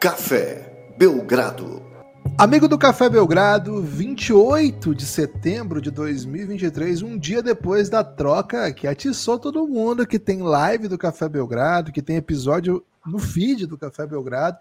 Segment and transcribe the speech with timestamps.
[0.00, 1.82] Café Belgrado.
[2.38, 8.88] Amigo do Café Belgrado, 28 de setembro de 2023, um dia depois da troca que
[8.88, 13.76] atiçou todo mundo, que tem live do Café Belgrado, que tem episódio no feed do
[13.76, 14.56] Café Belgrado.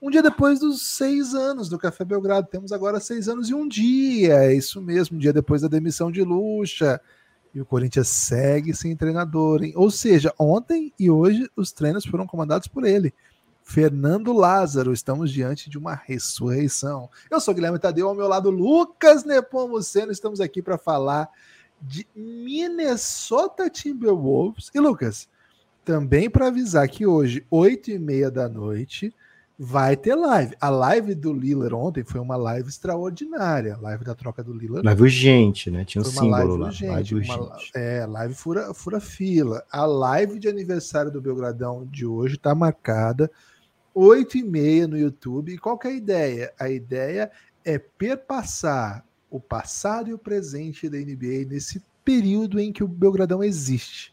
[0.00, 2.46] Um dia depois dos seis anos do Café Belgrado.
[2.48, 4.44] Temos agora seis anos e um dia.
[4.44, 7.00] É isso mesmo, um dia depois da demissão de Lucha.
[7.52, 9.72] E o Corinthians segue sem treinador, hein?
[9.74, 13.12] Ou seja, ontem e hoje os treinos foram comandados por ele.
[13.64, 17.08] Fernando Lázaro, estamos diante de uma ressurreição.
[17.30, 21.30] Eu sou Guilherme Tadeu, ao meu lado Lucas Nepomuceno, estamos aqui para falar
[21.80, 24.70] de Minnesota Timberwolves.
[24.72, 25.26] E Lucas,
[25.82, 29.12] também para avisar que hoje, oito e meia da noite,
[29.58, 30.54] vai ter live.
[30.60, 33.78] A live do Lillard ontem foi uma live extraordinária.
[33.80, 34.84] Live da troca do Lillard.
[34.84, 35.86] Live urgente, né?
[35.86, 36.66] Tinha um símbolo live lá.
[36.66, 37.38] Urgente, live urgente.
[37.38, 39.64] Uma, é, live fura, fura fila.
[39.72, 43.30] A live de aniversário do Belgradão de hoje está marcada
[43.94, 45.52] 8 e meia no YouTube.
[45.52, 46.52] E qual que é a ideia?
[46.58, 47.30] A ideia
[47.64, 53.42] é perpassar o passado e o presente da NBA nesse período em que o Belgradão
[53.42, 54.12] existe.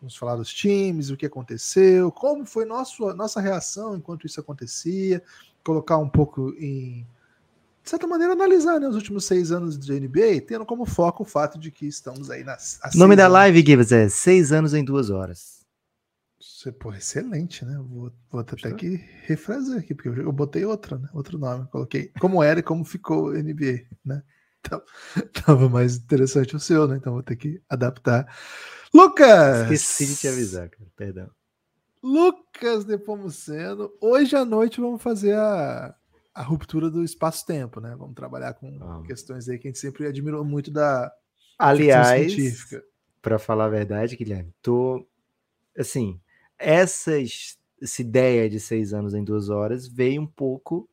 [0.00, 5.22] Vamos falar dos times, o que aconteceu, como foi nosso, nossa reação enquanto isso acontecia,
[5.62, 7.06] colocar um pouco em.
[7.82, 11.26] De certa maneira, analisar né, os últimos seis anos de NBA, tendo como foco o
[11.26, 12.78] fato de que estamos aí nas.
[12.94, 13.32] Nome da anos.
[13.34, 15.59] live, Gibbs, é Seis anos em Duas Horas.
[16.40, 17.76] Você, pô, excelente, né?
[17.86, 21.06] Vou, vou até que refazer aqui, porque eu, eu, botei outra, né?
[21.12, 21.68] Outro nome.
[21.68, 24.22] Coloquei como era e como ficou NBA, né?
[24.62, 24.82] Então,
[25.46, 26.98] tava mais interessante o seu, né?
[26.98, 28.30] Então vou ter que adaptar.
[28.92, 29.70] Lucas!
[29.70, 30.90] Esqueci de te avisar, cara.
[30.94, 31.30] Perdão.
[32.02, 35.94] Lucas Nepomuceno, hoje à noite vamos fazer a,
[36.34, 37.96] a ruptura do espaço-tempo, né?
[37.96, 39.02] Vamos trabalhar com ah.
[39.06, 41.10] questões aí que a gente sempre admirou muito da
[41.58, 42.34] Aliás,
[43.22, 45.06] para falar a verdade, Guilherme, tô
[45.74, 46.20] assim,
[46.60, 50.88] essas, essa ideia de seis anos em duas horas veio um pouco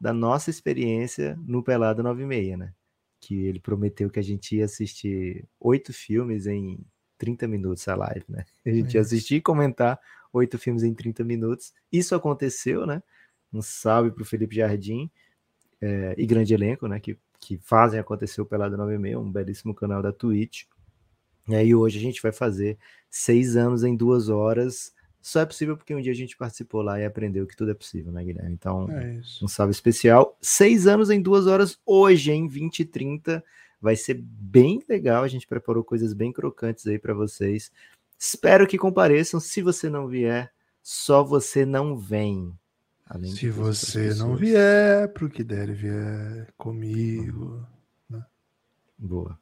[0.00, 2.72] da nossa experiência no Pelado 96, né?
[3.20, 6.82] Que ele prometeu que a gente ia assistir oito filmes em
[7.18, 8.46] 30 minutos a live, né?
[8.64, 10.00] A gente ia assistir e comentar
[10.32, 11.74] oito filmes em 30 minutos.
[11.92, 13.02] Isso aconteceu, né?
[13.52, 15.10] Um salve para o Felipe Jardim
[15.82, 16.98] é, e grande elenco, né?
[16.98, 20.64] Que, que fazem acontecer o Pelado 96, um belíssimo canal da Twitch.
[21.46, 22.78] E aí hoje a gente vai fazer
[23.10, 24.94] seis anos em duas horas.
[25.22, 27.74] Só é possível porque um dia a gente participou lá e aprendeu que tudo é
[27.74, 28.52] possível, né, Guilherme?
[28.52, 30.36] Então, é um salve especial.
[30.40, 33.44] Seis anos em duas horas hoje, em 20 e 30.
[33.80, 35.22] Vai ser bem legal.
[35.22, 37.70] A gente preparou coisas bem crocantes aí para vocês.
[38.18, 39.40] Espero que compareçam.
[39.40, 42.52] Se você não vier, só você não vem.
[43.06, 47.66] Além Se você não vier, pro que der vier comigo.
[48.08, 48.24] Né?
[48.96, 49.38] Boa.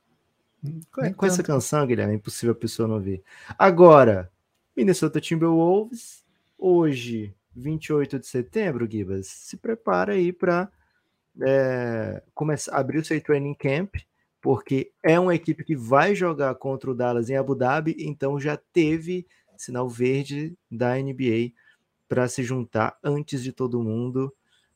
[0.65, 3.22] Hum, com, com essa canção, Guilherme, é impossível a pessoa não ver.
[3.59, 4.31] Agora,
[4.78, 6.25] Minnesota Timberwolves,
[6.56, 10.71] hoje, 28 de setembro, Gibas, se prepara aí para
[11.43, 13.97] é, começar abrir o seu training camp
[14.41, 18.56] porque é uma equipe que vai jogar contra o Dallas em Abu Dhabi, então já
[18.56, 21.50] teve sinal verde da NBA
[22.09, 24.33] para se juntar antes de todo mundo.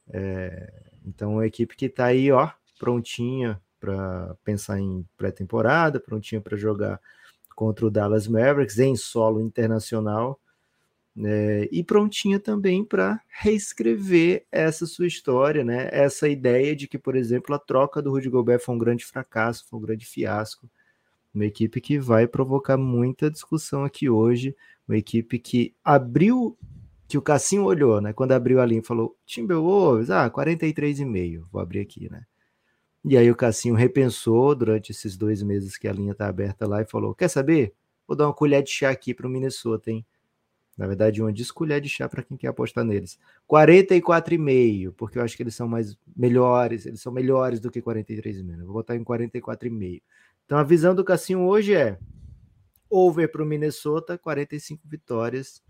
[0.09, 6.41] É, então, é uma equipe que está aí, ó, prontinha para pensar em pré-temporada, prontinha
[6.41, 7.01] para jogar
[7.63, 10.41] contra o Dallas Mavericks em solo internacional.
[11.17, 15.89] É, e prontinha também para reescrever essa sua história, né?
[15.93, 19.65] Essa ideia de que, por exemplo, a troca do Rudy Gobert foi um grande fracasso,
[19.69, 20.69] foi um grande fiasco.
[21.33, 24.57] Uma equipe que vai provocar muita discussão aqui hoje,
[24.89, 26.59] uma equipe que abriu,
[27.07, 28.13] que o Cassinho olhou, né?
[28.13, 32.25] Quando abriu a linha falou: Timberwolves, ah, 43,5, vou abrir aqui, né?
[33.05, 36.83] E aí o Cassinho repensou durante esses dois meses que a linha tá aberta lá
[36.83, 37.75] e falou: Quer saber?
[38.07, 40.05] Vou dar uma colher de chá aqui para o Minnesota, hein?
[40.77, 43.19] Na verdade, uma descolher de chá para quem quer apostar neles.
[43.49, 48.65] 44,5, porque eu acho que eles são mais melhores, eles são melhores do que 43,5.
[48.65, 50.03] Vou botar em 44,5.
[50.47, 51.99] Então a visão do Cassinho hoje é
[52.89, 55.63] over para o Minnesota, 45 vitórias.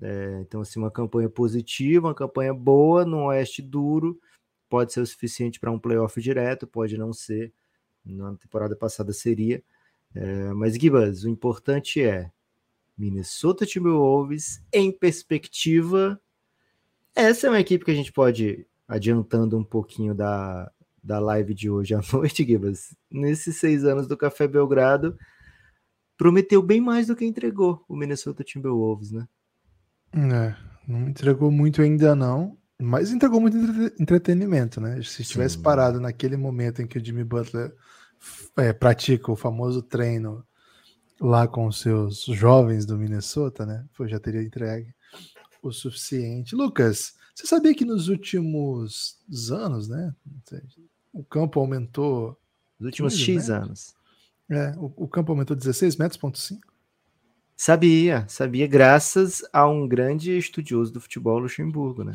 [0.00, 4.20] É, então, assim, uma campanha positiva, uma campanha boa no Oeste duro.
[4.68, 7.52] Pode ser o suficiente para um playoff direto, pode não ser.
[8.04, 9.62] Na temporada passada seria.
[10.14, 12.30] É, mas, Gibas, o importante é
[12.96, 16.20] Minnesota Timberwolves em perspectiva.
[17.14, 20.70] Essa é uma equipe que a gente pode, adiantando um pouquinho da,
[21.02, 25.16] da live de hoje à noite, Gibas, nesses seis anos do Café Belgrado,
[26.16, 29.28] prometeu bem mais do que entregou o Minnesota Timberwolves, né?
[30.12, 30.54] É,
[30.88, 33.56] não entregou muito ainda não, mas entregou muito
[33.98, 35.00] entretenimento, né?
[35.02, 37.74] Se estivesse parado naquele momento em que o Jimmy Butler
[38.56, 40.44] é, pratica o famoso treino
[41.20, 43.86] lá com os seus jovens do Minnesota, né?
[43.96, 44.94] Pô, já teria entregue
[45.62, 46.54] o suficiente.
[46.54, 49.18] Lucas, Você sabia que nos últimos
[49.50, 50.14] anos, né?
[51.12, 52.38] O campo aumentou.
[52.78, 53.56] Nos últimos 15, X né?
[53.56, 53.94] anos.
[54.48, 56.60] É, o, o, campo aumentou 16 metros, ponto 5.
[57.56, 62.14] Sabia, sabia, graças a um grande estudioso do futebol, Luxemburgo, né?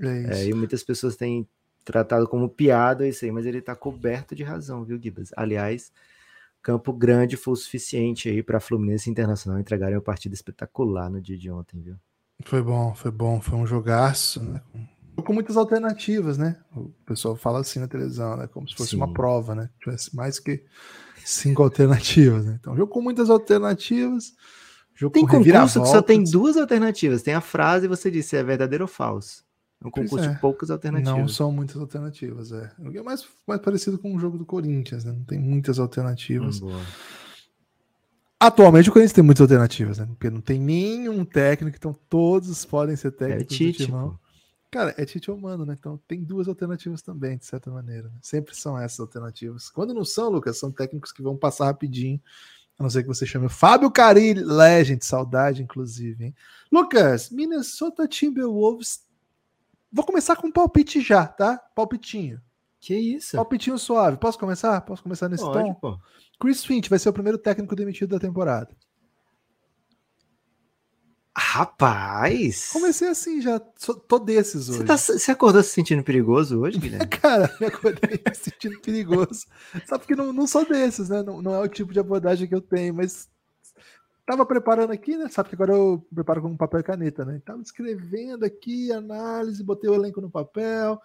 [0.00, 0.32] É isso.
[0.32, 1.46] É, e muitas pessoas têm
[1.84, 5.30] tratado como piada isso aí, mas ele está coberto de razão, viu, Gibas?
[5.36, 5.92] Aliás,
[6.62, 11.20] Campo Grande foi o suficiente aí para a Fluminense Internacional entregarem uma partida espetacular no
[11.20, 11.96] dia de ontem, viu?
[12.44, 14.60] Foi bom, foi bom, foi um jogaço, né?
[15.24, 16.58] Com muitas alternativas, né?
[16.74, 18.46] O pessoal fala assim na televisão, né?
[18.46, 18.96] Como se fosse Sim.
[18.96, 19.70] uma prova, né?
[19.80, 20.64] Tivesse mais que
[21.24, 22.56] cinco alternativas, né?
[22.58, 24.32] Então, jogo com muitas alternativas.
[24.94, 27.22] Jogo tem concurso que só tem duas alternativas.
[27.22, 29.44] Tem a frase e você disse se é verdadeiro ou falso.
[29.82, 30.28] É um concurso é.
[30.28, 31.18] de poucas alternativas.
[31.18, 32.70] Não são muitas alternativas, é.
[32.94, 35.12] É mais, mais parecido com o jogo do Corinthians, né?
[35.12, 36.60] Não tem muitas alternativas.
[36.60, 36.70] Hum,
[38.42, 40.06] Atualmente o Corinthians tem muitas alternativas, né?
[40.06, 44.18] Porque não tem nenhum técnico, então todos podem ser técnicos é Tite, do
[44.68, 45.76] Cara, é Tite ou Mano, né?
[45.78, 48.08] Então tem duas alternativas também, de certa maneira.
[48.08, 48.14] Né?
[48.20, 49.70] Sempre são essas alternativas.
[49.70, 52.20] Quando não são, Lucas, são técnicos que vão passar rapidinho.
[52.76, 56.34] A não ser que você chame Fábio Carilli, Legend, saudade, inclusive, hein?
[56.72, 59.04] Lucas, Minnesota Timberwolves
[59.92, 61.58] Vou começar com um palpite já, tá?
[61.74, 62.40] Palpitinho.
[62.80, 63.36] Que isso?
[63.36, 64.16] Palpitinho suave.
[64.16, 64.80] Posso começar?
[64.80, 65.74] Posso começar nesse Pode, tom?
[65.74, 65.98] Pô.
[66.40, 68.74] Chris Finch vai ser o primeiro técnico demitido da temporada.
[71.34, 72.70] Rapaz!
[72.72, 74.78] Comecei assim já, tô desses hoje.
[74.80, 77.06] Você, tá, você acordou se sentindo perigoso hoje, Guilherme?
[77.06, 79.46] Cara, me acordei me sentindo perigoso.
[79.86, 81.22] Só porque não, não sou desses, né?
[81.22, 83.30] Não, não é o tipo de abordagem que eu tenho, mas
[84.24, 85.28] Tava preparando aqui, né?
[85.28, 87.40] Sabe que agora eu preparo com papel e caneta, né?
[87.44, 91.00] Tava escrevendo aqui, análise, botei o elenco no papel.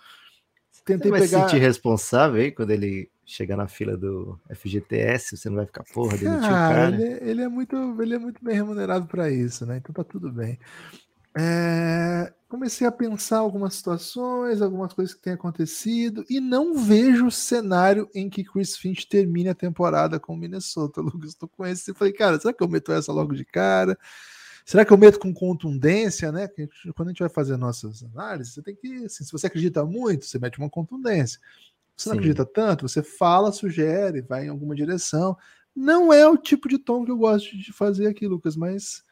[0.86, 1.46] Tentei você vai pegar.
[1.46, 5.36] se sentir responsável aí quando ele chegar na fila do FGTS?
[5.36, 6.96] Você não vai ficar, porra, demitiu o cara.
[6.96, 9.78] Ele, é, ele, é muito, ele é muito bem remunerado para isso, né?
[9.78, 10.60] Então tá tudo bem.
[11.38, 18.10] É, comecei a pensar algumas situações, algumas coisas que têm acontecido, e não vejo cenário
[18.16, 21.02] em que Chris Finch termine a temporada com o Minnesota.
[21.02, 21.94] Lucas, estou com esse.
[21.94, 23.98] Falei, cara, será que eu meto essa logo de cara?
[24.66, 26.48] Será que eu meto com contundência, né?
[26.94, 30.26] Quando a gente vai fazer nossas análises, você tem que, assim, se você acredita muito,
[30.26, 31.40] você mete uma contundência.
[31.96, 35.38] Se você não acredita tanto, você fala, sugere, vai em alguma direção.
[35.76, 39.04] Não é o tipo de tom que eu gosto de fazer aqui, Lucas, mas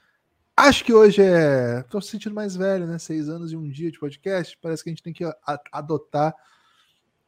[0.58, 1.84] Acho que hoje é.
[1.90, 2.98] Tô se sentindo mais velho, né?
[2.98, 4.58] Seis anos e um dia de podcast.
[4.62, 5.26] Parece que a gente tem que
[5.72, 6.34] adotar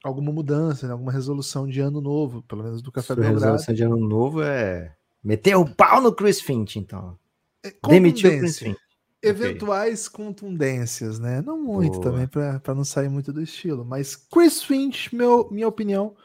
[0.04, 0.94] alguma mudança, né?
[0.94, 3.40] alguma resolução de ano novo, pelo menos do Café Belgrado.
[3.40, 7.20] resolução de ano novo é meter o pau no Chris Finch, então.
[7.64, 8.80] É, Demitiu o Chris Finch.
[9.22, 10.26] Eventuais okay.
[10.26, 11.42] contundências, né?
[11.42, 12.04] Não muito Boa.
[12.04, 13.84] também, para não sair muito do estilo.
[13.84, 16.16] Mas Chris Finch, meu, minha opinião,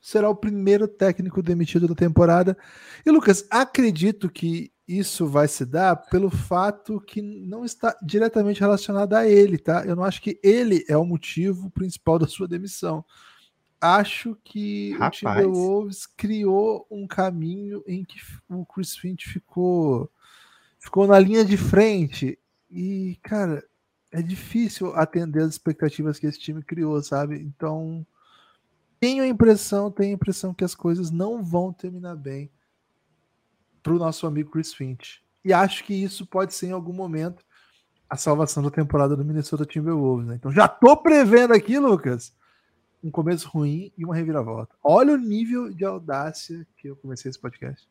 [0.00, 2.56] será o primeiro técnico demitido da temporada.
[3.04, 9.14] E Lucas, acredito que isso vai se dar pelo fato que não está diretamente relacionado
[9.14, 9.84] a ele, tá?
[9.84, 13.04] Eu não acho que ele é o motivo principal da sua demissão.
[13.80, 15.08] Acho que Rapaz.
[15.08, 20.10] o Timberwolves criou um caminho em que o Chris Finch ficou
[20.78, 22.38] ficou na linha de frente
[22.70, 23.64] e, cara,
[24.10, 27.40] é difícil atender as expectativas que esse time criou, sabe?
[27.40, 28.04] Então,
[28.98, 32.50] tenho a impressão, tenho a impressão que as coisas não vão terminar bem
[33.82, 35.22] para o nosso amigo Chris Finch.
[35.44, 37.44] E acho que isso pode ser em algum momento
[38.08, 40.26] a salvação da temporada do Minnesota Timberwolves.
[40.26, 40.34] Né?
[40.36, 42.32] Então já tô prevendo aqui, Lucas,
[43.02, 44.74] um começo ruim e uma reviravolta.
[44.82, 47.88] Olha o nível de audácia que eu comecei esse podcast.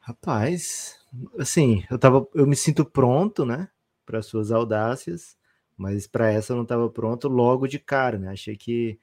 [0.00, 0.98] Rapaz,
[1.38, 3.68] assim, eu tava, eu me sinto pronto, né,
[4.04, 5.36] para suas audácias,
[5.76, 8.30] mas para essa eu não estava pronto logo de cara, né?
[8.30, 8.98] Achei que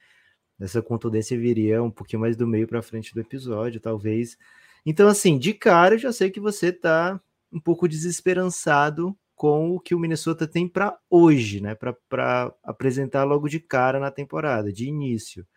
[0.59, 4.38] essa contundência viria um pouquinho mais do meio para frente do episódio, talvez
[4.86, 7.19] então, assim, de cara eu já sei que você está
[7.51, 11.74] um pouco desesperançado com o que o Minnesota tem para hoje, né?
[11.74, 15.48] Para apresentar logo de cara na temporada, de início.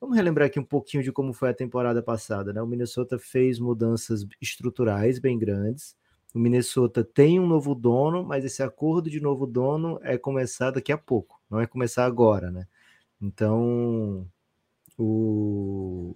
[0.00, 2.62] Vamos relembrar aqui um pouquinho de como foi a temporada passada, né?
[2.62, 5.96] O Minnesota fez mudanças estruturais bem grandes.
[6.32, 10.92] O Minnesota tem um novo dono, mas esse acordo de novo dono é começar daqui
[10.92, 12.66] a pouco, não é começar agora, né?
[13.20, 14.26] Então,
[14.96, 16.14] o,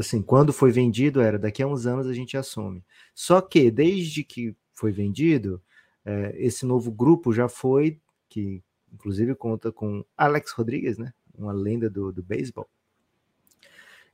[0.00, 2.84] assim, quando foi vendido era daqui a uns anos a gente assume.
[3.14, 5.60] Só que desde que foi vendido,
[6.04, 8.62] é, esse novo grupo já foi, que
[8.92, 11.12] inclusive conta com Alex Rodrigues, né?
[11.36, 12.68] Uma lenda do, do beisebol.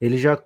[0.00, 0.42] Ele já,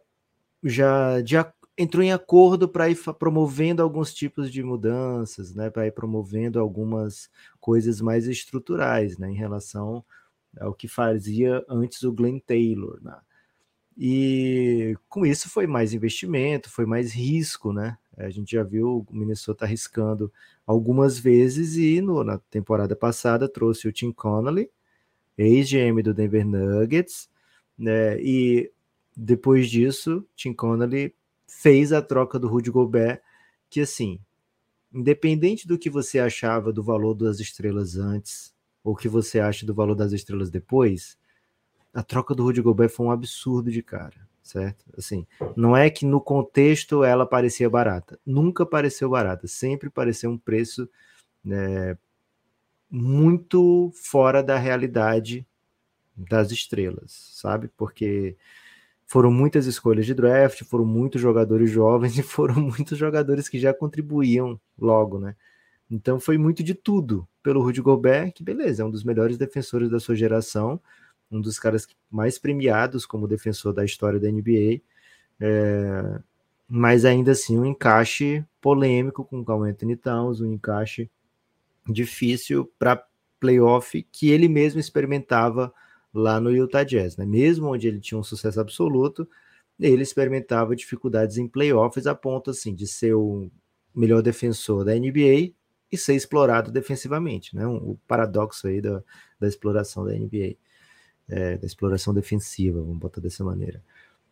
[0.62, 5.70] já, já entrou em acordo para ir promovendo alguns tipos de mudanças, né?
[5.70, 7.30] Para ir promovendo algumas
[7.60, 9.30] coisas mais estruturais, né?
[9.30, 10.04] Em relação
[10.60, 13.16] ao que fazia antes o Glenn Taylor, né?
[13.98, 17.98] E com isso foi mais investimento, foi mais risco, né?
[18.16, 20.32] A gente já viu o Minnesota arriscando
[20.64, 24.70] algumas vezes e no, na temporada passada trouxe o Tim Connolly,
[25.36, 27.28] ex-GM do Denver Nuggets,
[27.76, 28.20] né?
[28.20, 28.70] E
[29.16, 31.12] depois disso, Tim Connolly
[31.48, 33.20] fez a troca do Rudy Gobert,
[33.68, 34.20] que assim,
[34.92, 39.74] independente do que você achava do valor das estrelas antes, ou que você acha do
[39.74, 41.18] valor das estrelas depois,
[41.92, 44.84] a troca do Rudy Gobert foi um absurdo de cara, certo?
[44.96, 45.26] Assim,
[45.56, 50.88] não é que no contexto ela parecia barata, nunca pareceu barata, sempre pareceu um preço
[51.44, 51.96] né,
[52.90, 55.46] muito fora da realidade
[56.16, 57.68] das estrelas, sabe?
[57.76, 58.36] Porque
[59.06, 63.72] foram muitas escolhas de draft, foram muitos jogadores jovens e foram muitos jogadores que já
[63.72, 65.34] contribuíam logo, né?
[65.90, 69.88] Então foi muito de tudo pelo Rudy Gobert, que beleza, é um dos melhores defensores
[69.88, 70.78] da sua geração,
[71.30, 74.80] um dos caras mais premiados como defensor da história da NBA,
[75.40, 76.20] é,
[76.68, 81.10] mas ainda assim um encaixe polêmico com o Carl Anthony Towns, um encaixe
[81.86, 83.04] difícil para
[83.40, 85.72] playoff que ele mesmo experimentava
[86.12, 87.24] lá no Utah Jazz, né?
[87.24, 89.28] Mesmo onde ele tinha um sucesso absoluto,
[89.78, 93.50] ele experimentava dificuldades em playoffs a ponto assim de ser o
[93.94, 95.52] melhor defensor da NBA
[95.90, 97.66] e ser explorado defensivamente, né?
[97.66, 99.02] O paradoxo aí da,
[99.40, 100.56] da exploração da NBA,
[101.28, 103.82] é, da exploração defensiva, vamos botar dessa maneira.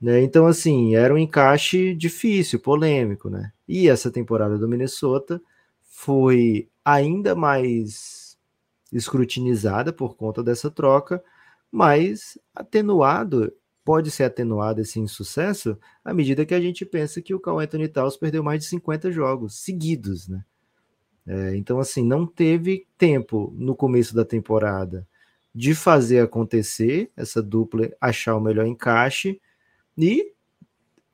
[0.01, 0.23] Né?
[0.23, 3.53] Então, assim, era um encaixe difícil, polêmico, né?
[3.67, 5.41] E essa temporada do Minnesota
[5.83, 8.37] foi ainda mais
[8.93, 11.23] escrutinizada por conta dessa troca,
[11.71, 13.53] mas atenuado,
[13.85, 17.89] pode ser atenuado esse insucesso à medida que a gente pensa que o Carl Anthony
[17.89, 20.45] Towns perdeu mais de 50 jogos seguidos, né?
[21.27, 25.07] É, então, assim, não teve tempo no começo da temporada
[25.57, 29.41] de fazer acontecer essa dupla, achar o melhor encaixe,
[29.97, 30.35] e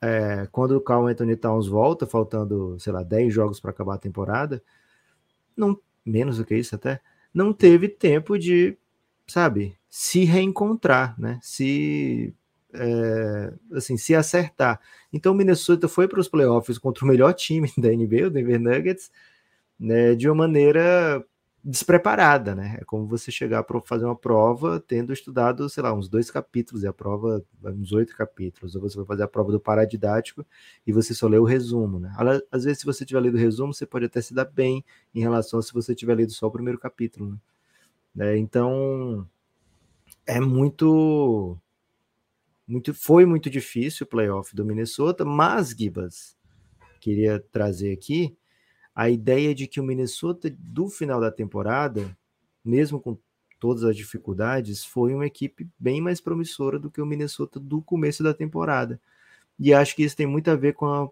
[0.01, 3.99] é, quando o Carl Anthony Towns volta, faltando, sei lá, 10 jogos para acabar a
[3.99, 4.61] temporada,
[5.57, 7.01] não menos do que isso até,
[7.33, 8.77] não teve tempo de,
[9.29, 11.39] sabe, se reencontrar, né?
[11.41, 12.35] Se
[12.75, 14.81] é, assim, se acertar.
[15.13, 18.59] Então o Minnesota foi para os playoffs contra o melhor time da NBA, o Denver
[18.61, 19.09] Nuggets,
[19.79, 21.25] né, de uma maneira
[21.65, 22.79] despreparada, né?
[22.81, 26.83] É como você chegar para fazer uma prova tendo estudado, sei lá, uns dois capítulos,
[26.83, 30.45] e a prova, uns oito capítulos, ou você vai fazer a prova do paradidático
[30.87, 32.13] e você só lê o resumo, né?
[32.51, 35.21] Às vezes, se você tiver lido o resumo, você pode até se dar bem em
[35.21, 38.35] relação a se você tiver lido só o primeiro capítulo, né?
[38.35, 39.27] É, então,
[40.27, 41.57] é muito,
[42.67, 46.37] muito, foi muito difícil o playoff do Minnesota, mas, Gibas,
[47.01, 48.37] queria trazer aqui,
[48.95, 52.17] a ideia de que o Minnesota do final da temporada,
[52.65, 53.19] mesmo com
[53.59, 58.23] todas as dificuldades, foi uma equipe bem mais promissora do que o Minnesota do começo
[58.23, 59.01] da temporada.
[59.59, 61.09] E acho que isso tem muito a ver com a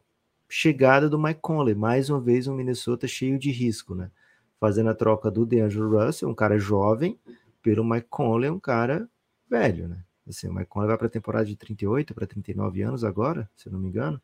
[0.49, 4.11] chegada do Mike Conley, mais uma vez um Minnesota cheio de risco, né?
[4.59, 7.19] Fazendo a troca do DeAngelo Russell, um cara jovem,
[7.63, 9.09] pelo Mike Conley, um cara
[9.49, 10.03] velho, né?
[10.29, 13.69] Assim, o Mike Conley vai para a temporada de 38 para 39 anos agora, se
[13.69, 14.21] eu não me engano.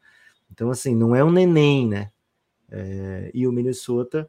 [0.51, 2.11] Então, assim, não é um neném, né?
[2.71, 4.29] É, e o Minnesota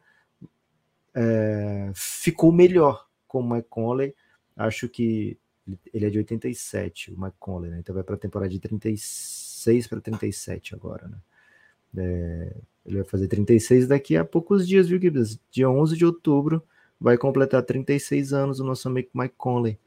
[1.14, 4.14] é, ficou melhor com o Mike Conley.
[4.56, 5.38] Acho que
[5.92, 7.78] ele é de 87, o Mike Conley, né?
[7.80, 11.18] Então vai para a temporada de 36 para 37 agora, né?
[11.96, 15.38] É, ele vai fazer 36 daqui a poucos dias, viu, Gibbs?
[15.50, 16.62] Dia 11 de outubro
[17.00, 19.78] vai completar 36 anos o nosso amigo Mike Conley.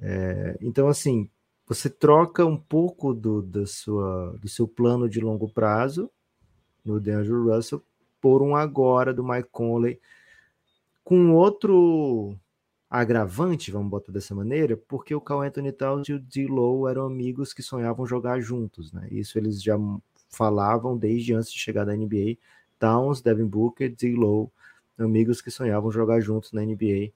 [0.00, 1.28] É, então, assim,
[1.66, 6.10] você troca um pouco do, da sua, do seu plano de longo prazo
[6.86, 7.82] no DeAndre Russell
[8.20, 10.00] por um agora do Mike Conley
[11.04, 12.36] com outro
[12.90, 17.52] agravante, vamos botar dessa maneira, porque o Carl Anthony Towns e o D-Low eram amigos
[17.52, 19.06] que sonhavam jogar juntos, né?
[19.10, 19.76] Isso eles já
[20.28, 22.38] falavam desde antes de chegar da NBA.
[22.78, 24.52] Towns, Devin Booker, D-Low,
[24.98, 27.12] amigos que sonhavam jogar juntos na NBA.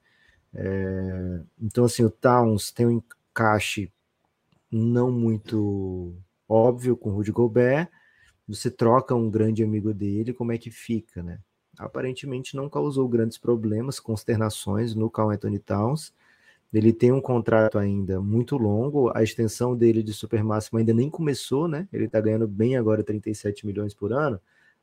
[0.53, 1.41] É...
[1.61, 3.01] Então, assim, o Towns tem um
[3.31, 3.91] encaixe
[4.71, 6.15] não muito
[6.47, 7.89] óbvio com o Rudy Gobert,
[8.55, 11.39] você troca um grande amigo dele, como é que fica, né?
[11.77, 16.13] Aparentemente não causou grandes problemas, consternações no Carl Anthony Towns.
[16.73, 21.09] Ele tem um contrato ainda muito longo, a extensão dele de super máximo ainda nem
[21.09, 21.87] começou, né?
[21.91, 24.39] Ele tá ganhando bem agora 37 milhões por ano,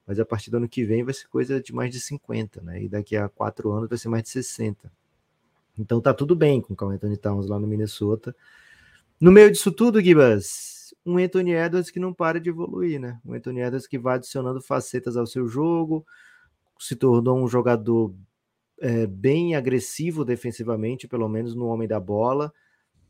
[0.06, 2.82] mas a partir do ano que vem vai ser coisa de mais de 50, né?
[2.82, 4.90] E daqui a quatro anos vai ser mais de 60.
[5.78, 8.34] Então tá tudo bem com o Carl Anthony Towns lá no Minnesota.
[9.20, 13.20] No meio disso tudo, Gibas, um Anthony Edwards que não para de evoluir, né?
[13.24, 16.06] Um Anthony Edwards que vai adicionando facetas ao seu jogo,
[16.78, 18.14] se tornou um jogador
[18.80, 22.52] é, bem agressivo defensivamente, pelo menos no homem da bola,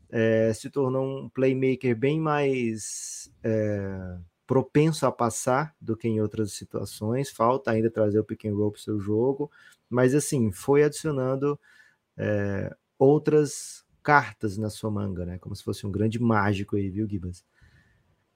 [0.09, 4.17] é, se tornou um playmaker bem mais é,
[4.47, 7.29] propenso a passar do que em outras situações.
[7.29, 9.51] Falta ainda trazer o pick and roll para o seu jogo,
[9.87, 11.59] mas assim foi adicionando
[12.17, 15.37] é, outras cartas na sua manga, né?
[15.37, 17.43] Como se fosse um grande mágico aí, viu, Gibbons?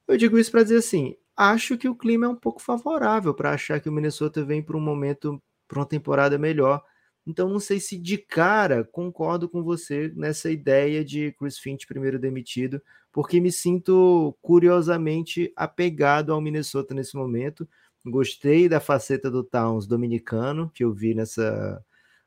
[0.06, 3.52] Eu digo isso para dizer assim, acho que o clima é um pouco favorável para
[3.52, 6.82] achar que o Minnesota vem para um momento, para uma temporada melhor.
[7.26, 12.18] Então não sei se de cara concordo com você nessa ideia de Chris Finch primeiro
[12.18, 17.66] demitido, porque me sinto curiosamente apegado ao Minnesota nesse momento.
[18.04, 21.82] Gostei da faceta do Towns dominicano que eu vi nessa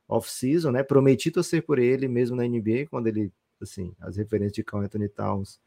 [0.08, 0.82] off-season, né?
[0.84, 3.32] Prometi torcer por ele mesmo na NBA, quando ele,
[3.62, 5.60] assim, as referências de Carl Anthony Towns,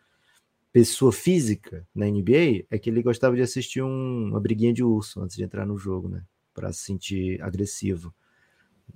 [0.72, 5.20] pessoa física na NBA, é que ele gostava de assistir um, uma briguinha de urso
[5.20, 6.22] antes de entrar no jogo, né?
[6.54, 8.14] Para se sentir agressivo.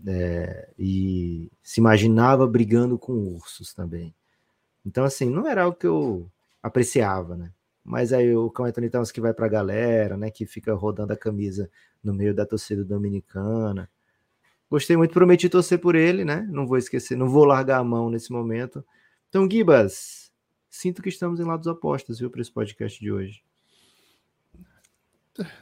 [0.07, 4.15] É, e se imaginava brigando com ursos também.
[4.85, 6.31] Então, assim, não era o que eu
[6.63, 7.53] apreciava, né?
[7.85, 10.31] Mas aí o Cão Anthony Towns que vai para a galera, né?
[10.31, 11.71] Que fica rodando a camisa
[12.03, 13.91] no meio da torcida dominicana.
[14.71, 16.47] Gostei muito, prometi torcer por ele, né?
[16.51, 18.85] Não vou esquecer, não vou largar a mão nesse momento.
[19.29, 20.24] Então, Gibas,
[20.75, 23.45] sinto que estamos em lados opostos, viu, para esse podcast de hoje.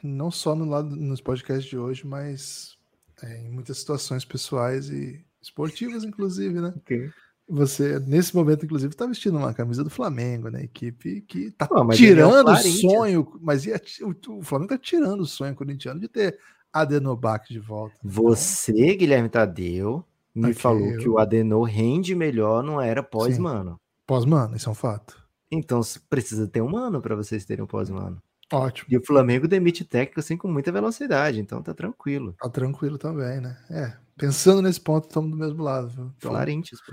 [0.02, 2.78] Não só no lado nos podcasts de hoje, mas
[3.22, 6.72] é, em muitas situações pessoais e esportivas, inclusive, né?
[6.78, 7.10] Okay.
[7.46, 10.64] Você, nesse momento, inclusive, está vestindo uma camisa do Flamengo, né?
[10.64, 15.26] Equipe que está tirando é o sonho, mas ia, o, o, Flamengo está tirando o
[15.26, 16.38] sonho corintiano de ter
[16.72, 17.96] Adenobac de volta.
[18.02, 18.96] Você, então...
[18.96, 20.98] Guilherme Tadeu, me falou eu...
[20.98, 23.78] que o Adeno rende melhor, não era pós-mano.
[24.06, 25.20] Pós-mano, isso é um fato.
[25.50, 28.22] Então precisa ter um mano para vocês terem um pós-mano.
[28.52, 28.86] Ótimo.
[28.90, 32.34] E o Flamengo demite técnico assim com muita velocidade, então tá tranquilo.
[32.38, 33.56] Tá tranquilo também, né?
[33.70, 35.88] É, pensando nesse ponto, estamos do mesmo lado.
[35.88, 36.12] Viu?
[36.16, 36.92] Então, pô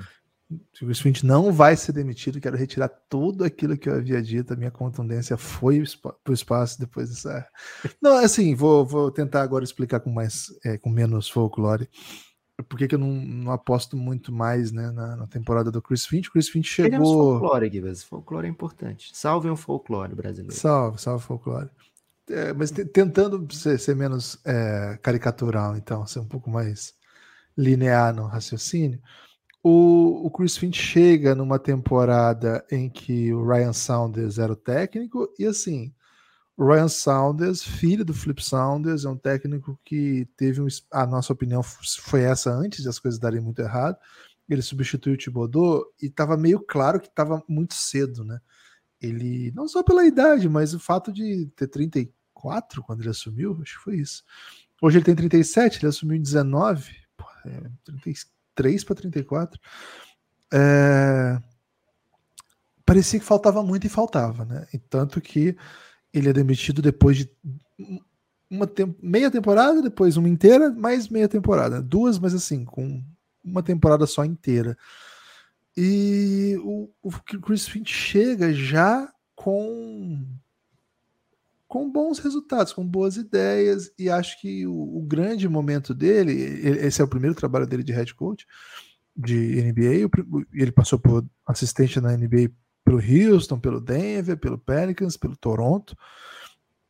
[0.81, 4.55] o Smith não vai ser demitido, quero retirar tudo aquilo que eu havia dito, a
[4.55, 7.47] minha contundência foi para o espaço depois dessa.
[8.01, 11.87] Não, assim, vou, vou tentar agora explicar com mais, é, com menos folclore.
[12.67, 16.05] Por que, que eu não, não, aposto muito mais né, na, na, temporada do Chris
[16.05, 16.27] Finch?
[16.27, 16.89] O Chris Finch chegou.
[16.89, 18.03] Queremos folclore, Gibbs.
[18.03, 19.11] Folclore é importante.
[19.13, 20.55] Salve um folclore brasileiro.
[20.55, 21.69] Salve, salve folclore.
[22.29, 26.93] É, mas tentando ser, ser menos é, caricatural, então, ser um pouco mais
[27.57, 29.01] linear no raciocínio.
[29.63, 35.27] O, o Chris Finch chega numa temporada em que o Ryan Saunders era o técnico,
[35.37, 35.93] e assim,
[36.59, 41.63] Ryan Saunders, filho do Flip Saunders, é um técnico que teve um, a nossa opinião
[41.63, 43.97] foi essa antes de as coisas darem muito errado.
[44.49, 48.39] Ele substituiu o Thibodeau e estava meio claro que estava muito cedo, né?
[49.01, 53.77] Ele, não só pela idade, mas o fato de ter 34 quando ele assumiu, acho
[53.77, 54.23] que foi isso.
[54.81, 59.59] Hoje ele tem 37, ele assumiu em 19, pô, é, 35 33 para 34.
[60.51, 61.41] É...
[62.85, 64.67] Parecia que faltava muito e faltava, né?
[64.73, 65.55] E tanto que
[66.13, 67.29] ele é demitido depois de
[68.49, 68.95] uma tem...
[69.01, 71.81] meia temporada, depois uma inteira, mais meia temporada.
[71.81, 73.03] Duas, mas assim, com
[73.43, 74.77] uma temporada só inteira.
[75.77, 80.25] E o, o Chris Finch chega já com
[81.67, 86.99] com bons resultados, com boas ideias, e acho que o, o, grande momento dele, esse
[86.99, 88.47] é o primeiro trabalho dele de head coach
[89.15, 90.09] de NBA,
[90.51, 92.49] ele passou por assistente na NBA
[92.89, 95.95] pelo Houston, pelo Denver, pelo Pelicans, pelo Toronto,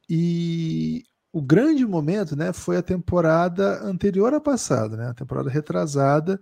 [0.10, 6.40] e o grande momento né, foi a temporada anterior à passada, né, a temporada retrasada,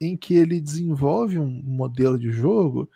[0.00, 2.88] em que ele desenvolve um modelo de jogo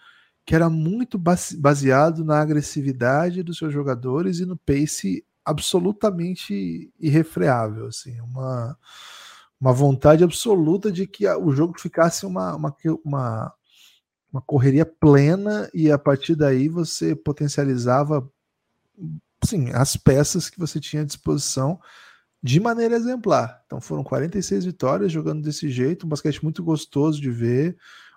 [0.46, 1.18] que era muito
[1.58, 8.78] baseado na agressividade dos seus jogadores e no pace absolutamente irrefreável, assim, uma,
[9.60, 13.52] uma vontade absoluta de que o jogo ficasse uma, uma, uma,
[14.34, 18.28] uma correria plena e a partir daí você potencializava
[19.44, 21.78] sim, as peças que você tinha à disposição
[22.42, 23.62] de maneira exemplar.
[23.64, 27.76] Então foram 46 vitórias jogando desse jeito, um basquete muito gostoso de ver,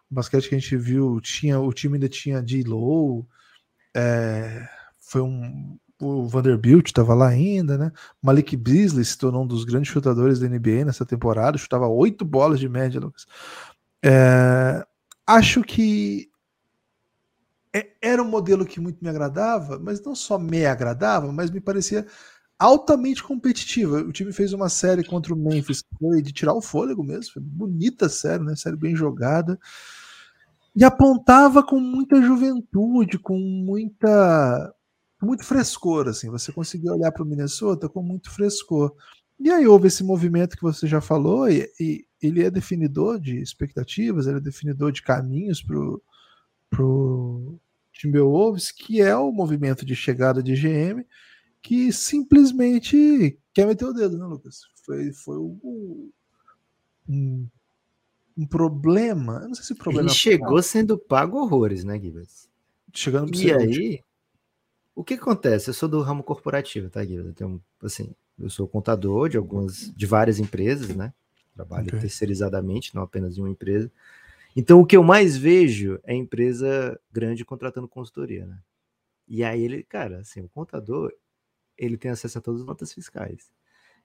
[0.10, 3.27] o basquete que a gente viu, tinha, o time ainda tinha D-Low,
[3.95, 4.67] é,
[4.99, 5.77] foi um.
[5.99, 7.91] O Vanderbilt estava lá ainda, né?
[8.21, 12.60] Malik Beasley se tornou um dos grandes chutadores da NBA nessa temporada, chutava oito bolas
[12.60, 13.25] de média, Lucas.
[14.03, 14.86] É,
[15.27, 16.31] acho que
[17.75, 21.59] é, era um modelo que muito me agradava, mas não só me agradava, mas me
[21.59, 22.07] parecia
[22.57, 23.97] altamente competitiva.
[23.99, 27.41] O time fez uma série contra o Memphis, foi de tirar o fôlego mesmo, foi
[27.43, 28.55] bonita série, né?
[28.55, 29.59] Série bem jogada.
[30.75, 34.73] E apontava com muita juventude, com muita
[35.21, 36.29] muito frescor, assim.
[36.29, 38.93] Você conseguia olhar para o Minnesota com muito frescor.
[39.39, 43.38] E aí houve esse movimento que você já falou, e, e ele é definidor de
[43.38, 47.60] expectativas, ele é definidor de caminhos para o
[47.91, 51.06] Timberwolves, que é o movimento de chegada de GM,
[51.62, 54.62] que simplesmente quer meter o dedo, né, Lucas?
[54.84, 56.12] Foi, foi o,
[57.08, 57.47] um,
[58.38, 59.39] um problema.
[59.41, 60.10] Eu não sei se o problema.
[60.10, 62.50] Ele chegou sendo pago horrores, né, Gibbs?
[62.93, 64.04] Chegando E aí,
[64.95, 65.69] o que acontece?
[65.69, 67.28] Eu sou do ramo corporativo, tá, Gibbs?
[67.28, 71.13] Eu tenho, assim, eu sou contador de algumas, de várias empresas, né?
[71.54, 72.00] Trabalho okay.
[72.00, 73.91] terceirizadamente, não apenas em uma empresa.
[74.56, 78.60] Então, o que eu mais vejo é empresa grande contratando consultoria, né?
[79.28, 81.12] E aí ele, cara, assim, o contador,
[81.78, 83.52] ele tem acesso a todas as notas fiscais.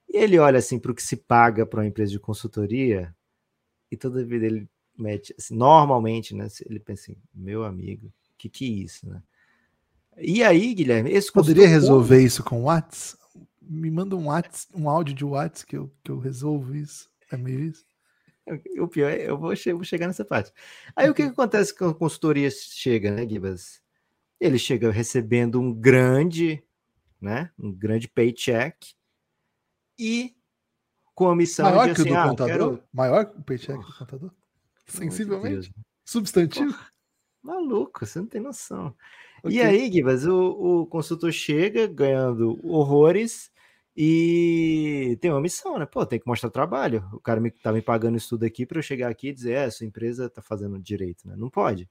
[0.08, 3.14] E ele olha assim para o que se paga para uma empresa de consultoria
[3.90, 4.68] e toda vida ele
[4.98, 6.48] mete, assim, normalmente, né?
[6.66, 9.22] Ele pensa assim, meu amigo, que que é isso, né?
[10.18, 13.21] E aí, Guilherme, esse poderia resolver isso com o WhatsApp?
[13.68, 17.10] Me manda um WhatsApp, um áudio de WhatsApp que eu, que eu resolvo isso.
[17.30, 17.84] É meio isso.
[18.80, 20.52] O pior é, eu vou, che vou chegar nessa parte.
[20.96, 23.80] Aí o que, que acontece quando a consultoria chega, né, Gibas?
[24.40, 26.62] Ele chega recebendo um grande,
[27.20, 28.94] né, um grande paycheck
[29.96, 30.34] e
[31.14, 32.52] com a missão Maior de que assim, o do ah, contador?
[32.52, 32.84] Quero...
[32.92, 34.30] Maior que o paycheck do contador?
[34.86, 35.72] Sensivelmente?
[36.04, 36.76] Substantivo?
[37.40, 38.94] Maluco, você não tem noção.
[39.44, 39.58] Okay.
[39.58, 43.51] E aí, Gibas, o, o consultor chega ganhando horrores
[43.96, 45.86] e tem uma missão, né?
[45.86, 47.04] Pô, tem que mostrar trabalho.
[47.12, 49.52] O cara me, tá me pagando isso tudo aqui para eu chegar aqui e dizer,
[49.52, 51.34] é, sua empresa tá fazendo direito, né?
[51.36, 51.88] Não pode.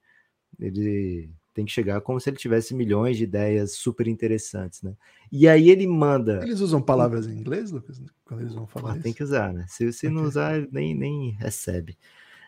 [0.59, 4.95] Ele tem que chegar como se ele tivesse milhões de ideias super interessantes, né?
[5.31, 6.39] E aí ele manda.
[6.43, 8.99] Eles usam palavras em inglês, Lucas, quando eles vão falar ah?
[8.99, 9.65] Tem que usar, né?
[9.67, 10.17] Se você okay.
[10.17, 11.97] não usar, nem, nem recebe.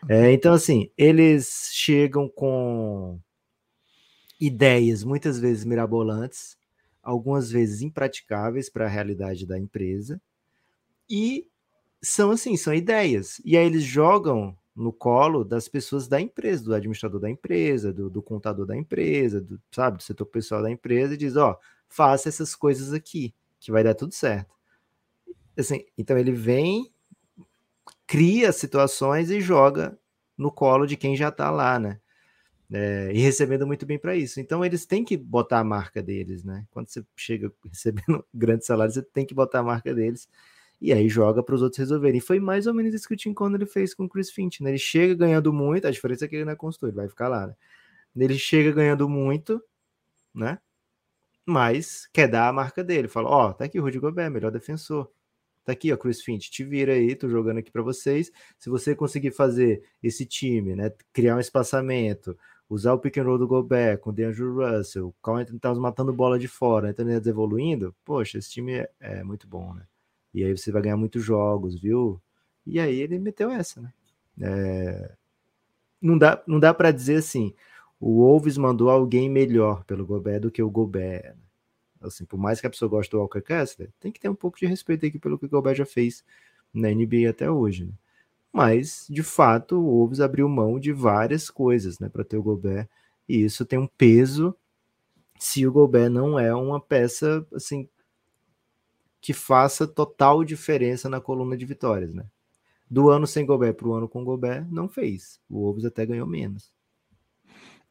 [0.02, 0.16] Okay.
[0.16, 3.20] É, então, assim, eles chegam com
[4.40, 6.56] ideias muitas vezes mirabolantes,
[7.04, 10.20] algumas vezes impraticáveis para a realidade da empresa,
[11.08, 11.46] e
[12.02, 13.40] são assim, são ideias.
[13.44, 18.10] E aí eles jogam no colo das pessoas da empresa, do administrador da empresa, do,
[18.10, 21.56] do contador da empresa, do, sabe, do setor pessoal da empresa, e diz, ó, oh,
[21.88, 24.52] faça essas coisas aqui, que vai dar tudo certo.
[25.56, 26.90] Assim, então ele vem,
[28.06, 29.96] cria situações e joga
[30.36, 32.00] no colo de quem já está lá, né?
[32.72, 34.40] É, e recebendo muito bem para isso.
[34.40, 36.66] Então eles têm que botar a marca deles, né?
[36.70, 40.28] Quando você chega recebendo grandes salários, você tem que botar a marca deles
[40.80, 42.18] e aí joga para os outros resolverem.
[42.18, 44.30] E foi mais ou menos isso que o Tim Conner ele fez com o Chris
[44.30, 44.70] Finch, né?
[44.70, 47.28] Ele chega ganhando muito, a diferença é que ele não é consultor, ele vai ficar
[47.28, 47.54] lá, né?
[48.16, 49.62] Ele chega ganhando muito,
[50.34, 50.58] né?
[51.46, 53.08] Mas quer dar a marca dele.
[53.08, 55.10] Fala, ó, oh, tá aqui o Rudy Gobert, melhor defensor.
[55.64, 58.30] Tá aqui, ó, Chris Finch, te vira aí, tô jogando aqui para vocês.
[58.58, 62.36] Se você conseguir fazer esse time, né, criar um espaçamento,
[62.74, 65.78] usar o pick and roll do Gobert com o DeAndre Russell, o Carl Anthony Towns
[65.78, 69.86] matando bola de fora, Anthony evoluindo, poxa, esse time é, é muito bom, né?
[70.32, 72.20] E aí você vai ganhar muitos jogos, viu?
[72.66, 73.92] E aí ele meteu essa, né?
[74.40, 75.12] É...
[76.00, 77.54] Não dá, não dá para dizer assim,
[78.00, 81.34] o Wolves mandou alguém melhor pelo Gobert do que o Gobert.
[81.34, 81.36] Né?
[82.02, 84.58] Assim, por mais que a pessoa goste do Walker Kessler, tem que ter um pouco
[84.58, 86.24] de respeito aqui pelo que o Gobert já fez
[86.72, 87.86] na NBA até hoje.
[87.86, 87.92] Né?
[88.54, 92.88] Mas, de fato, o Wolves abriu mão de várias coisas né, para ter o Gobert,
[93.28, 94.54] e isso tem um peso
[95.40, 97.88] se o Gobert não é uma peça assim
[99.20, 102.26] que faça total diferença na coluna de vitórias, né?
[102.88, 105.40] Do ano sem Gobert para o ano com Gobert, não fez.
[105.50, 106.72] O Wolves até ganhou menos.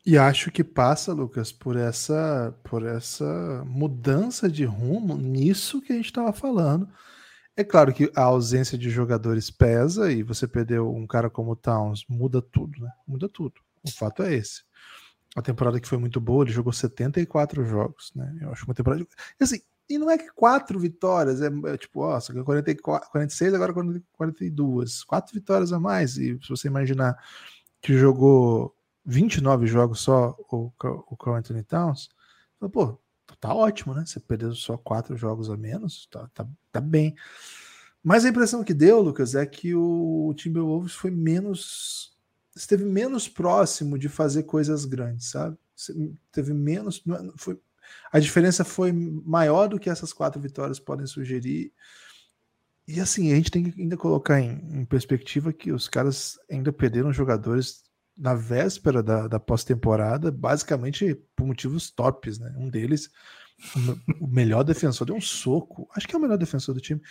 [0.05, 5.95] E acho que passa, Lucas, por essa, por essa mudança de rumo nisso que a
[5.95, 6.87] gente estava falando.
[7.55, 11.55] É claro que a ausência de jogadores pesa e você perdeu um cara como o
[11.55, 12.91] Towns, muda tudo, né?
[13.07, 13.61] Muda tudo.
[13.83, 14.63] O fato é esse.
[15.35, 18.35] A temporada que foi muito boa, ele jogou 74 jogos, né?
[18.41, 19.05] Eu acho uma temporada.
[19.39, 23.53] Assim, e não é que quatro vitórias, é, é tipo, ó, só que 44, 46,
[23.53, 23.73] agora
[24.13, 25.03] 42.
[25.03, 26.17] Quatro vitórias a mais.
[26.17, 27.17] E se você imaginar
[27.81, 32.09] que jogou 29 jogos só o, o Carl Anthony Towns,
[32.71, 32.97] pô,
[33.43, 34.05] tá ótimo, né?
[34.05, 37.13] Você perdeu só quatro jogos a menos, tá, tá, tá bem.
[38.01, 42.17] Mas a impressão que deu, Lucas, é que o Timberwolves foi menos.
[42.55, 45.57] esteve menos próximo de fazer coisas grandes, sabe?
[46.31, 47.03] Teve menos.
[47.35, 47.59] Foi,
[48.13, 51.73] a diferença foi maior do que essas quatro vitórias podem sugerir.
[52.87, 56.71] E assim, a gente tem que ainda colocar em, em perspectiva que os caras ainda
[56.71, 57.83] perderam jogadores
[58.17, 62.53] na véspera da, da pós-temporada, basicamente por motivos tops, né?
[62.57, 63.09] Um deles,
[64.19, 65.87] o melhor defensor, deu um soco.
[65.95, 67.01] Acho que é o melhor defensor do time.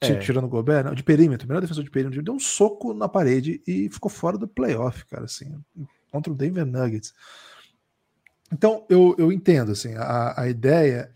[0.00, 0.16] É.
[0.18, 3.06] Tirando o Gobert, não, de perímetro, o melhor defensor de perímetro, deu um soco na
[3.06, 5.62] parede e ficou fora do playoff, cara, assim,
[6.10, 7.12] contra o Denver Nuggets.
[8.50, 11.14] Então, eu, eu entendo, assim, a, a ideia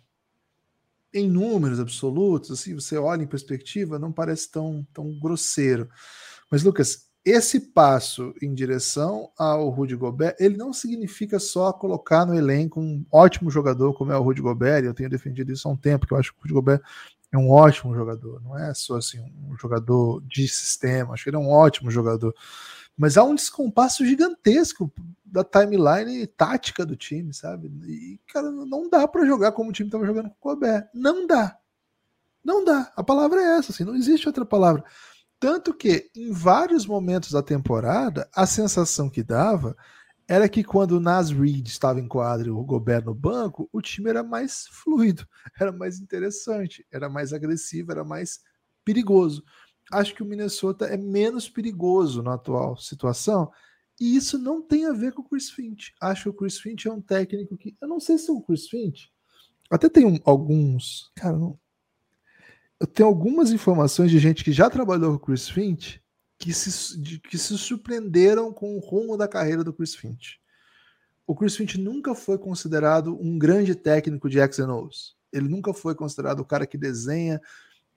[1.14, 5.88] em números absolutos, assim, você olha em perspectiva, não parece tão, tão grosseiro.
[6.50, 12.34] Mas, Lucas, esse passo em direção ao Rudy Gobert, ele não significa só colocar no
[12.34, 15.76] elenco um ótimo jogador como é o Rudy Gobert, eu tenho defendido isso há um
[15.76, 16.82] tempo, que eu acho que o Rudy Gobert
[17.32, 21.36] É um ótimo jogador, não é só assim um jogador de sistema, acho que ele
[21.36, 22.34] é um ótimo jogador.
[22.96, 24.92] Mas há um descompasso gigantesco
[25.24, 27.66] da timeline tática do time, sabe?
[27.88, 30.88] E, cara, não dá para jogar como o time estava jogando com o Gobert.
[30.94, 31.58] Não dá.
[32.44, 32.92] Não dá.
[32.94, 34.84] A palavra é essa, assim, não existe outra palavra.
[35.38, 39.76] Tanto que, em vários momentos da temporada, a sensação que dava
[40.26, 43.82] era que quando o Nas Reed estava em quadro e o Gobert no banco, o
[43.82, 45.26] time era mais fluido,
[45.60, 48.40] era mais interessante, era mais agressivo, era mais
[48.84, 49.44] perigoso.
[49.92, 53.50] Acho que o Minnesota é menos perigoso na atual situação,
[54.00, 55.92] e isso não tem a ver com o Chris Finch.
[56.00, 57.76] Acho que o Chris Finch é um técnico que.
[57.80, 59.12] Eu não sei se o Chris Finch.
[59.70, 61.12] Até tem um, alguns.
[61.14, 61.58] Cara, não,
[62.80, 66.02] eu tenho algumas informações de gente que já trabalhou com o Chris Finch
[66.38, 70.40] que se, de, que se surpreenderam com o rumo da carreira do Chris Finch.
[71.26, 74.88] O Chris Finch nunca foi considerado um grande técnico de X and.
[75.32, 77.40] Ele nunca foi considerado o cara que desenha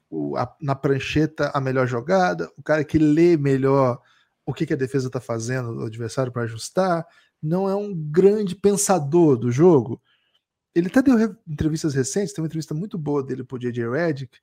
[0.10, 4.02] o, a, na prancheta a melhor jogada, o cara que lê melhor
[4.46, 7.06] o que, que a defesa está fazendo do adversário para ajustar.
[7.42, 10.02] Não é um grande pensador do jogo.
[10.74, 13.90] Ele até deu entrevistas recentes, tem uma entrevista muito boa dele para o J.J.
[13.90, 14.40] Redick,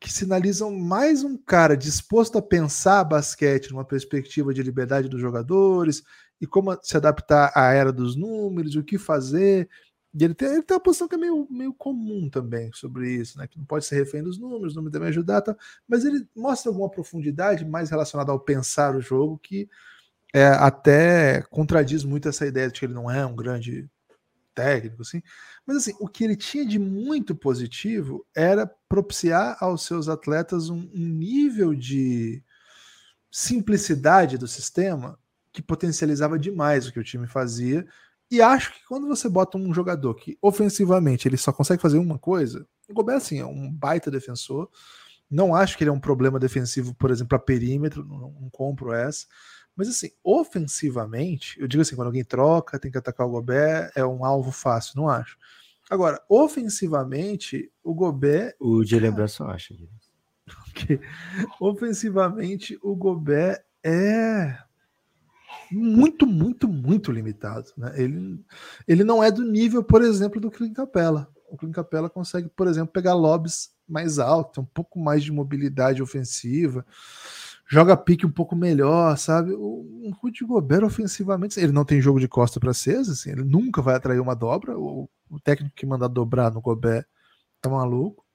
[0.00, 6.02] que sinalizam mais um cara disposto a pensar basquete numa perspectiva de liberdade dos jogadores
[6.40, 9.68] e como se adaptar à era dos números, o que fazer.
[10.14, 13.38] E ele tem, ele tem uma posição que é meio, meio comum também sobre isso,
[13.38, 13.46] né?
[13.46, 15.54] Que não pode ser refém dos números, não me deve ajudar, tá?
[15.86, 19.68] mas ele mostra alguma profundidade mais relacionada ao pensar o jogo que
[20.34, 23.88] é, até contradiz muito essa ideia de que ele não é um grande
[24.54, 25.22] técnico, assim.
[25.66, 30.90] Mas assim, o que ele tinha de muito positivo era propiciar aos seus atletas um,
[30.94, 32.42] um nível de
[33.30, 35.18] simplicidade do sistema
[35.52, 37.86] que potencializava demais o que o time fazia.
[38.30, 42.18] E acho que quando você bota um jogador que ofensivamente ele só consegue fazer uma
[42.18, 44.68] coisa, o Gobert assim, é um baita defensor.
[45.28, 48.92] Não acho que ele é um problema defensivo, por exemplo, a perímetro, não, não compro
[48.92, 49.26] essa.
[49.80, 54.04] Mas assim, ofensivamente, eu digo assim, quando alguém troca, tem que atacar o Gobert, é
[54.04, 55.38] um alvo fácil, não acho.
[55.88, 58.54] Agora, ofensivamente, o Gobert.
[58.60, 59.74] O de lembrança acha.
[60.70, 61.00] Okay.
[61.58, 64.58] Ofensivamente, o Gobert é
[65.70, 67.70] muito, muito, muito limitado.
[67.76, 67.92] Né?
[67.96, 68.44] Ele,
[68.86, 71.26] ele não é do nível, por exemplo, do Clint Capella.
[71.48, 76.02] O Clint Capella consegue, por exemplo, pegar lobbies mais altos, um pouco mais de mobilidade
[76.02, 76.84] ofensiva
[77.70, 79.52] joga pique um pouco melhor, sabe?
[79.52, 83.80] O, Rudy Gobert ofensivamente, ele não tem jogo de costa para César, assim, ele nunca
[83.80, 84.76] vai atrair uma dobra.
[84.76, 87.06] O, o, técnico que manda dobrar no Gobert
[87.62, 88.26] tá maluco.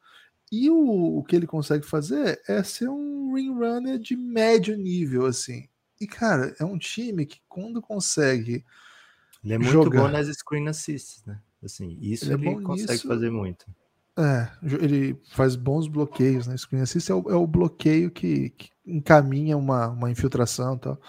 [0.50, 5.26] E o, o que ele consegue fazer é ser um ring runner de médio nível,
[5.26, 5.68] assim.
[6.00, 8.64] E, cara, é um time que quando consegue.
[9.44, 10.04] Ele é muito jogar...
[10.04, 11.42] bom nas screen assists, né?
[11.62, 13.08] Assim, isso ele, é ele consegue nisso.
[13.08, 13.66] fazer muito.
[14.18, 16.56] É, ele faz bons bloqueios, né?
[16.56, 21.02] Screen assist é o, é o bloqueio que, que, encaminha uma, uma infiltração e tal.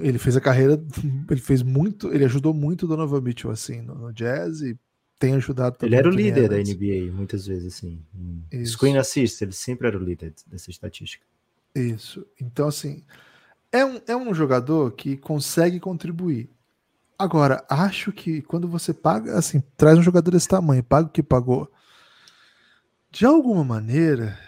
[0.00, 0.82] Ele fez a carreira,
[1.30, 4.78] ele fez muito, ele ajudou muito o Donovan Mitchell assim no, no Jazz e
[5.18, 5.90] tem ajudado também.
[5.90, 8.00] Ele era o líder da NBA muitas vezes assim.
[8.64, 11.24] Screen assist, ele sempre era o líder dessa estatística.
[11.74, 12.26] Isso.
[12.40, 13.04] Então assim,
[13.70, 16.50] é um, é um jogador que consegue contribuir.
[17.18, 21.22] Agora, acho que quando você paga, assim, traz um jogador desse tamanho, paga o que
[21.22, 21.70] pagou,
[23.10, 24.38] de alguma maneira,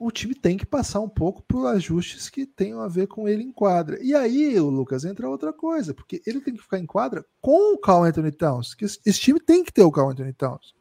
[0.00, 3.42] o time tem que passar um pouco por ajustes que tenham a ver com ele
[3.42, 4.02] em quadra.
[4.02, 7.74] E aí, o Lucas, entra outra coisa, porque ele tem que ficar em quadra com
[7.74, 8.72] o Carl Anthony Towns.
[8.72, 10.74] Que esse time tem que ter o Carl Anthony Towns.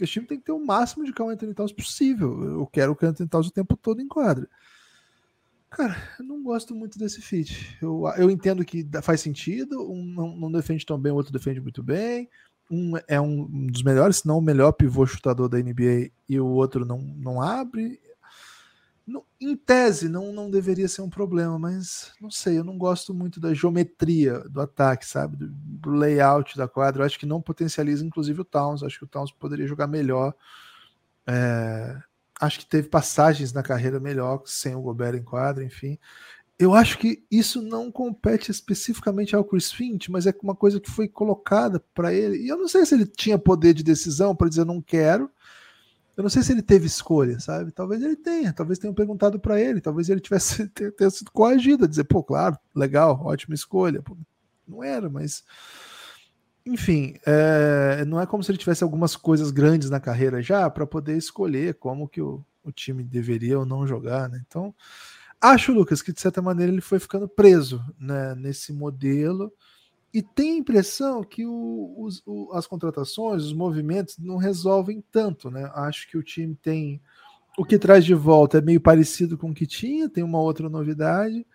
[0.00, 2.40] Esse time tem que ter o máximo de Carl Anthony Towns possível.
[2.60, 4.48] Eu quero o Carl Anthony Towns o tempo todo em quadra.
[5.68, 7.76] Cara, eu não gosto muito desse fit.
[7.82, 11.60] Eu, eu entendo que faz sentido, um não, não defende tão bem, o outro defende
[11.60, 12.28] muito bem
[12.70, 16.46] um é um dos melhores, se não o melhor pivô chutador da NBA e o
[16.46, 18.00] outro não, não abre.
[19.12, 23.12] No, em tese, não, não deveria ser um problema, mas não sei, eu não gosto
[23.12, 25.36] muito da geometria do ataque, sabe?
[25.36, 27.02] Do, do layout da quadra.
[27.02, 28.82] Eu acho que não potencializa, inclusive, o Towns.
[28.82, 30.34] Acho que o Towns poderia jogar melhor.
[31.26, 32.00] É,
[32.40, 35.98] acho que teve passagens na carreira melhor sem o Gobert em quadra, enfim
[36.62, 40.90] eu acho que isso não compete especificamente ao Chris Finch, mas é uma coisa que
[40.90, 42.44] foi colocada para ele.
[42.44, 45.28] E eu não sei se ele tinha poder de decisão para dizer não quero.
[46.16, 47.72] Eu não sei se ele teve escolha, sabe?
[47.72, 51.88] Talvez ele tenha, talvez tenham perguntado para ele, talvez ele tivesse ter, sido coagido a
[51.88, 54.02] dizer, pô, claro, legal, ótima escolha.
[54.02, 54.16] Pô,
[54.66, 55.44] não era, mas
[56.64, 60.86] enfim, é, não é como se ele tivesse algumas coisas grandes na carreira já para
[60.86, 64.40] poder escolher como que o, o time deveria ou não jogar, né?
[64.46, 64.74] Então,
[65.42, 69.52] Acho, Lucas, que de certa maneira ele foi ficando preso né, nesse modelo
[70.12, 75.50] e tem a impressão que o, os, o, as contratações, os movimentos não resolvem tanto,
[75.50, 75.70] né?
[75.74, 77.00] Acho que o time tem.
[77.56, 80.68] O que traz de volta é meio parecido com o que tinha, tem uma outra
[80.68, 81.46] novidade,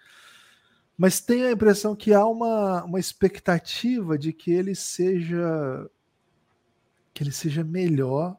[0.97, 5.89] mas tenho a impressão que há uma, uma expectativa de que ele seja
[7.13, 8.37] que ele seja melhor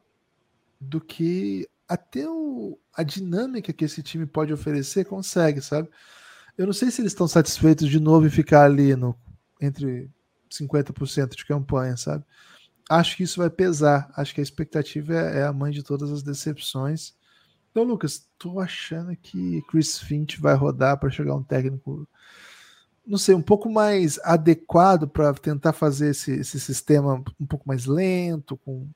[0.79, 5.89] do que até o, a dinâmica que esse time pode oferecer consegue, sabe?
[6.57, 9.15] Eu não sei se eles estão satisfeitos de novo em ficar ali no
[9.59, 10.09] entre
[10.49, 12.23] 50% de campanha, sabe?
[12.89, 14.11] Acho que isso vai pesar.
[14.15, 17.13] Acho que a expectativa é, é a mãe de todas as decepções.
[17.71, 22.07] Então, Lucas, tô achando que Chris Finch vai rodar para chegar um técnico,
[23.05, 27.85] não sei, um pouco mais adequado para tentar fazer esse, esse sistema um pouco mais
[27.85, 28.89] lento, com,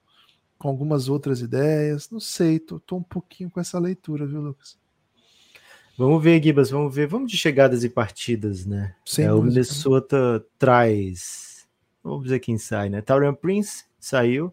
[0.57, 2.09] com algumas outras ideias.
[2.09, 4.77] Não sei, tô, tô um pouquinho com essa leitura, viu, Lucas?
[5.95, 7.07] Vamos ver, Gibas, vamos ver.
[7.07, 8.95] Vamos de chegadas e partidas, né?
[9.05, 11.67] Sem é, o Minnesota traz.
[12.03, 13.01] Vamos ver quem sai, né?
[13.01, 14.47] Taurian Prince saiu.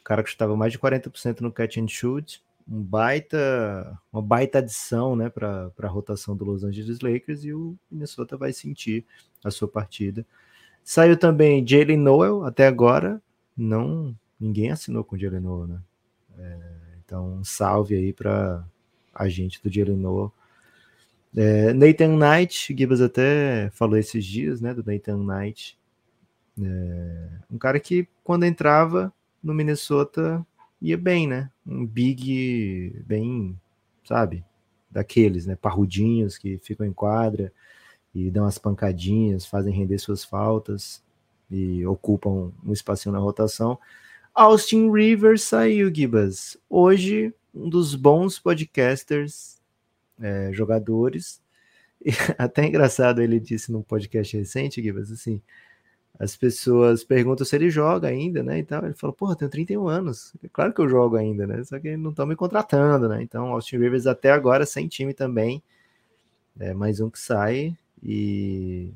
[0.00, 2.40] O cara que estava mais de 40% no catch and shoot.
[2.68, 7.44] Um baita, uma baita adição, né, para a rotação do Los Angeles Lakers.
[7.44, 9.04] E o Minnesota vai sentir
[9.44, 10.24] a sua partida.
[10.84, 12.44] Saiu também Jalen Noel.
[12.44, 13.20] Até agora,
[13.56, 15.80] não ninguém assinou com Jalen Noel, né?
[16.38, 16.58] É,
[17.04, 18.64] então, um salve aí para
[19.12, 20.32] a gente do Jalen Noel
[21.36, 25.78] é, Nathan Knight, Gibbs até falou esses dias, né, do Nathan Knight.
[26.60, 30.46] É, um cara que, quando entrava no Minnesota,
[30.80, 31.50] ia bem, né?
[31.66, 33.58] Um big bem,
[34.04, 34.44] sabe?
[34.90, 35.56] Daqueles, né?
[35.56, 37.52] Parrudinhos que ficam em quadra
[38.14, 41.02] e dão as pancadinhas, fazem render suas faltas
[41.50, 43.78] e ocupam um espacinho na rotação.
[44.34, 46.58] Austin Rivers saiu, Gibas.
[46.68, 49.61] Hoje, um dos bons podcasters
[50.22, 51.42] é, jogadores.
[52.00, 55.42] E até engraçado, ele disse num podcast recente, Gibas, assim,
[56.18, 58.84] as pessoas perguntam se ele joga ainda, né, e tal.
[58.84, 60.32] Ele falou, porra, tenho 31 anos.
[60.42, 63.22] É claro que eu jogo ainda, né, só que não estão me contratando, né.
[63.22, 65.62] Então, Austin Rivers até agora sem time também.
[66.58, 68.92] É mais um que sai e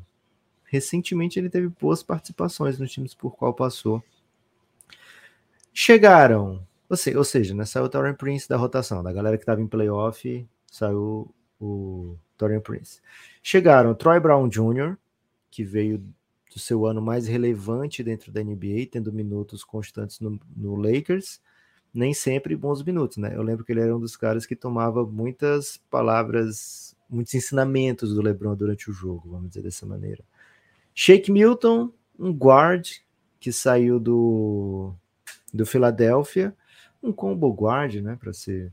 [0.67, 4.03] recentemente ele teve boas participações nos times por qual passou.
[5.73, 9.67] Chegaram, ou seja, né, saiu o Torren Prince da rotação, da galera que estava em
[9.67, 13.01] playoff saiu o Dorian Prince.
[13.43, 14.97] Chegaram Troy Brown Jr.,
[15.51, 15.99] que veio
[16.53, 21.41] do seu ano mais relevante dentro da NBA, tendo minutos constantes no, no, Lakers,
[21.93, 23.35] nem sempre bons minutos, né?
[23.35, 28.23] Eu lembro que ele era um dos caras que tomava muitas palavras, muitos ensinamentos do
[28.23, 30.25] LeBron durante o jogo, vamos dizer dessa maneira.
[30.95, 32.89] Shake Milton, um guard
[33.39, 34.95] que saiu do
[35.53, 36.55] do Philadelphia,
[37.03, 38.73] um combo guard, né, para ser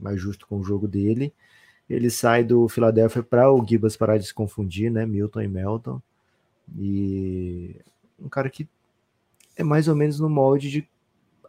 [0.00, 1.32] mais justo com o jogo dele.
[1.88, 5.04] Ele sai do Philadelphia para o Gibas parar de se confundir, né?
[5.04, 6.00] Milton e Melton.
[6.78, 7.76] E
[8.18, 8.68] um cara que
[9.56, 10.88] é mais ou menos no molde de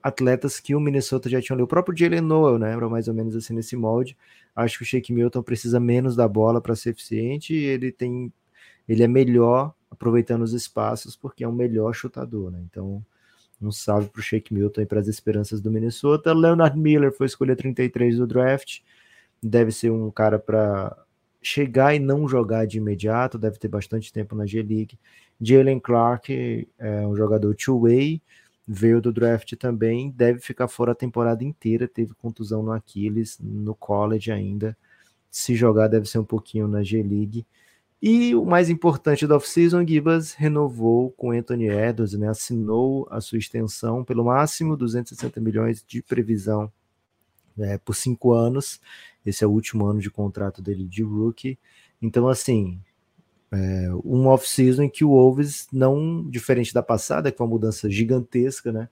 [0.02, 1.64] atletas que o Minnesota já tinha ali.
[1.64, 2.72] O próprio Jalen Noel, né?
[2.72, 4.18] Era mais ou menos assim nesse molde.
[4.56, 8.34] Acho que o Shake Milton precisa menos da bola para ser eficiente e ele tem.
[8.90, 12.60] Ele é melhor aproveitando os espaços porque é um melhor chutador, né?
[12.70, 13.06] Então,
[13.62, 16.34] um salve para o Shake Milton e para as esperanças do Minnesota.
[16.34, 18.80] Leonard Miller foi escolha 33 do draft.
[19.42, 20.96] Deve ser um cara para
[21.42, 24.98] chegar e não jogar de imediato, deve ter bastante tempo na G-League.
[25.42, 28.22] Jalen Clark é um jogador two-way,
[28.68, 33.74] veio do draft também, deve ficar fora a temporada inteira, teve contusão no Aquiles, no
[33.74, 34.78] college ainda.
[35.32, 37.46] Se jogar, deve ser um pouquinho na G-League.
[38.02, 43.38] E o mais importante da off-season, Gibas renovou com Anthony Edwards, né, assinou a sua
[43.38, 46.72] extensão pelo máximo 260 milhões de previsão
[47.56, 48.82] né, por cinco anos.
[49.24, 51.60] Esse é o último ano de contrato dele de rookie.
[52.02, 52.82] Então, assim,
[53.52, 57.88] é, um off-season em que o Wolves, não diferente da passada, que foi uma mudança
[57.88, 58.90] gigantesca, né?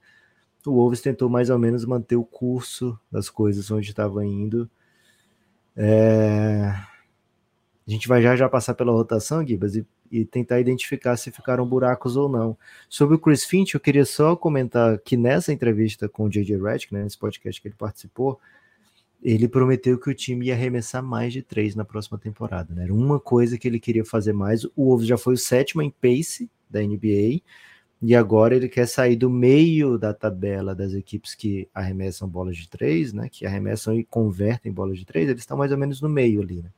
[0.64, 4.70] O Wolves tentou mais ou menos manter o curso das coisas onde estava indo.
[5.74, 6.74] É,
[7.90, 11.66] a gente vai já já passar pela rotação, Gibas, e, e, tentar identificar se ficaram
[11.66, 12.56] buracos ou não.
[12.88, 16.94] Sobre o Chris Finch, eu queria só comentar que nessa entrevista com o JJ Redick,
[16.94, 18.38] né, nesse podcast que ele participou,
[19.20, 22.72] ele prometeu que o time ia arremessar mais de três na próxima temporada.
[22.72, 22.84] Né?
[22.84, 24.64] Era uma coisa que ele queria fazer mais.
[24.64, 27.42] O Wolves já foi o sétimo em pace da NBA,
[28.00, 32.68] e agora ele quer sair do meio da tabela das equipes que arremessam bolas de
[32.68, 33.28] três, né?
[33.28, 36.62] Que arremessam e convertem bolas de três, eles estão mais ou menos no meio ali,
[36.62, 36.70] né?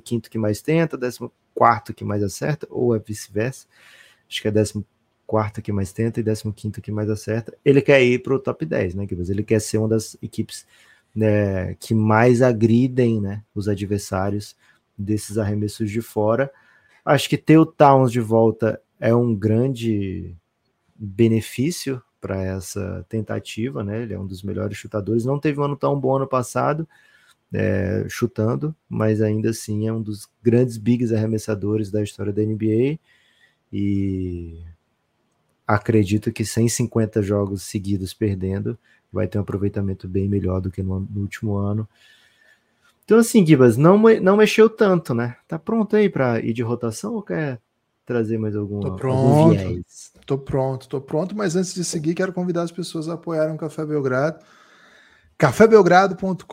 [0.00, 3.66] 15 que mais tenta, 14 que mais acerta, ou é vice-versa.
[4.28, 4.84] Acho que é 14
[5.62, 7.56] que mais tenta e 15 que mais acerta.
[7.64, 9.06] Ele quer ir para o top 10, né?
[9.10, 10.66] Ele quer ser uma das equipes
[11.14, 14.56] né, que mais agridem né, os adversários
[14.96, 16.50] desses arremessos de fora.
[17.04, 20.36] Acho que ter o Towns de volta é um grande
[20.94, 24.02] benefício para essa tentativa, né?
[24.02, 25.24] Ele é um dos melhores chutadores.
[25.24, 26.86] Não teve um ano tão bom ano passado,
[27.52, 32.98] é, chutando, mas ainda assim é um dos grandes bigs arremessadores da história da NBA.
[33.72, 34.60] E
[35.66, 38.78] acredito que 150 jogos seguidos perdendo
[39.12, 41.88] vai ter um aproveitamento bem melhor do que no, no último ano.
[43.04, 45.36] Então, assim, Gibas, não, não mexeu tanto, né?
[45.48, 47.60] Tá pronto aí para ir de rotação ou quer
[48.06, 50.12] trazer mais algum, tô pronto, algum viés?
[50.24, 53.58] Tô pronto, tô pronto, mas antes de seguir, quero convidar as pessoas a apoiarem o
[53.58, 54.44] Café Belgrado.
[55.40, 56.44] cafébelgrado.com.br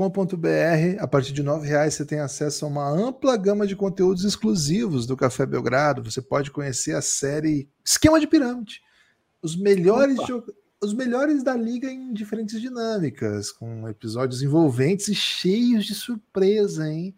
[1.00, 5.06] A partir de R$ reais você tem acesso a uma ampla gama de conteúdos exclusivos
[5.06, 6.02] do Café Belgrado.
[6.10, 8.80] Você pode conhecer a série Esquema de Pirâmide.
[9.44, 15.86] Os melhores jogadores os melhores da liga em diferentes dinâmicas, com episódios envolventes e cheios
[15.86, 17.16] de surpresa, hein?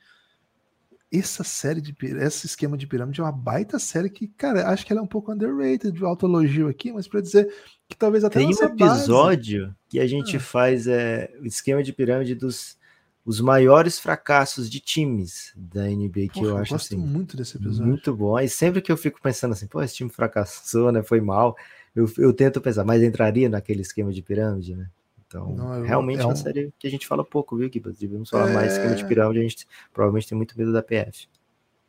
[1.12, 4.93] Essa série de esse esquema de pirâmide é uma baita série que, cara, acho que
[4.93, 7.51] ela é um pouco underrated de autoelogio aqui, mas para dizer
[7.88, 9.76] que talvez até tem um episódio base...
[9.89, 10.39] que a gente ah.
[10.39, 12.78] faz é, o esquema de pirâmide dos
[13.26, 17.38] os maiores fracassos de times da NBA que Porra, eu acho eu gosto assim, muito
[17.38, 17.86] desse episódio.
[17.86, 18.39] Muito bom.
[18.39, 21.03] E sempre que eu fico pensando assim, pô, esse time fracassou, né?
[21.03, 21.55] Foi mal
[21.95, 24.88] eu, eu tento pensar, mas entraria naquele esquema de pirâmide, né?
[25.30, 27.99] Então, Não, eu, realmente é, uma série que a gente fala pouco, viu, Gibas?
[27.99, 28.53] Devemos falar é...
[28.53, 31.27] mais esquema de pirâmide, a gente provavelmente tem muito medo da PF.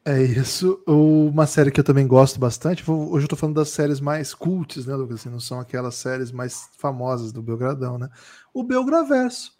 [0.05, 0.82] É isso.
[0.86, 2.88] Uma série que eu também gosto bastante.
[2.91, 5.20] Hoje eu tô falando das séries mais cults, né, Lucas?
[5.20, 8.11] Assim, não são aquelas séries mais famosas do Belgradão, né?
[8.53, 9.53] O Belgraverso.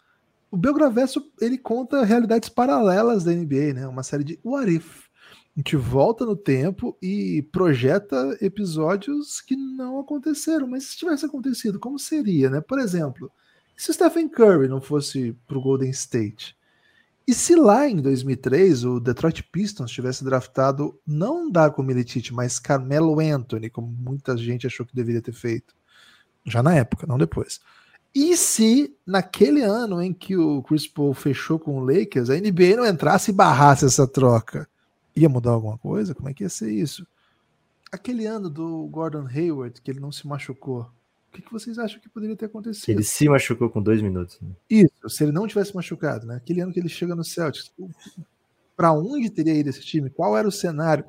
[0.51, 3.87] O Belgraverso, ele conta realidades paralelas da NBA, né?
[3.87, 5.07] Uma série de What If.
[5.55, 10.67] A gente volta no tempo e projeta episódios que não aconteceram.
[10.67, 12.61] Mas se tivesse acontecido, como seria, né?
[12.61, 13.31] Por exemplo,
[13.75, 16.55] se o Stephen Curry não fosse para o Golden State?
[17.27, 23.19] E se lá em 2003 o Detroit Pistons tivesse draftado não Darko Milicic, mas Carmelo
[23.19, 25.73] Anthony, como muita gente achou que deveria ter feito?
[26.45, 27.61] Já na época, não depois.
[28.13, 32.75] E se naquele ano em que o Chris Paul fechou com o Lakers, a NBA
[32.75, 34.67] não entrasse e barrasse essa troca?
[35.15, 36.13] Ia mudar alguma coisa?
[36.13, 37.07] Como é que ia ser isso?
[37.91, 40.89] Aquele ano do Gordon Hayward, que ele não se machucou,
[41.31, 42.89] o que, que vocês acham que poderia ter acontecido?
[42.89, 44.37] Ele se machucou com dois minutos.
[44.41, 44.49] Né?
[44.69, 46.35] Isso, se ele não tivesse machucado, né?
[46.35, 47.71] Aquele ano que ele chega no Celtics,
[48.75, 50.09] para onde teria ido esse time?
[50.09, 51.05] Qual era o cenário?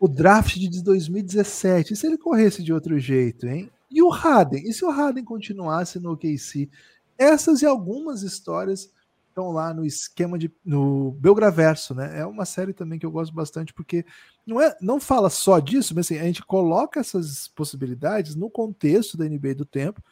[0.00, 3.70] O draft de 2017, e se ele corresse de outro jeito, hein?
[3.90, 4.66] E o Harden?
[4.66, 6.70] E se o Harden continuasse no OKC?
[7.18, 8.90] Essas e algumas histórias
[9.28, 12.20] estão lá no esquema de no Belgraverso, né?
[12.20, 14.02] É uma série também que eu gosto bastante porque
[14.46, 19.16] não é não fala só disso, mas assim, a gente coloca essas possibilidades no contexto
[19.16, 20.02] da NBA do tempo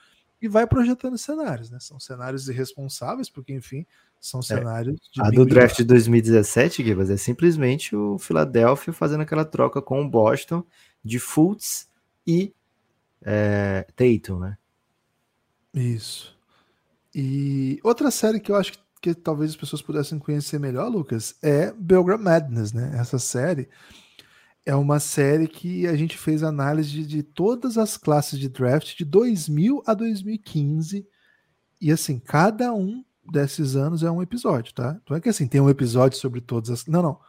[0.43, 1.79] e vai projetando cenários, né?
[1.81, 3.87] São cenários irresponsáveis, porque enfim,
[4.21, 4.43] são é.
[4.43, 5.23] cenários é.
[5.23, 10.09] A do draft de 2017, Gibas, é simplesmente o Philadelphia fazendo aquela troca com o
[10.09, 10.65] Boston
[11.03, 11.89] de Fultz
[12.27, 12.53] e
[13.23, 14.59] é, Tatum, né?
[15.73, 16.37] Isso.
[17.15, 21.35] E outra série que eu acho que que talvez as pessoas pudessem conhecer melhor, Lucas,
[21.43, 22.97] é Belgrade Madness, né?
[22.99, 23.69] Essa série
[24.67, 29.05] é uma série que a gente fez análise de, todas as classes de draft de
[29.05, 31.07] 2000 a 2015
[31.81, 34.99] e assim, cada um desses anos é um episódio, tá?
[35.09, 36.87] Não é que assim, tem um episódio sobre todas as.
[36.87, 37.21] Não, não.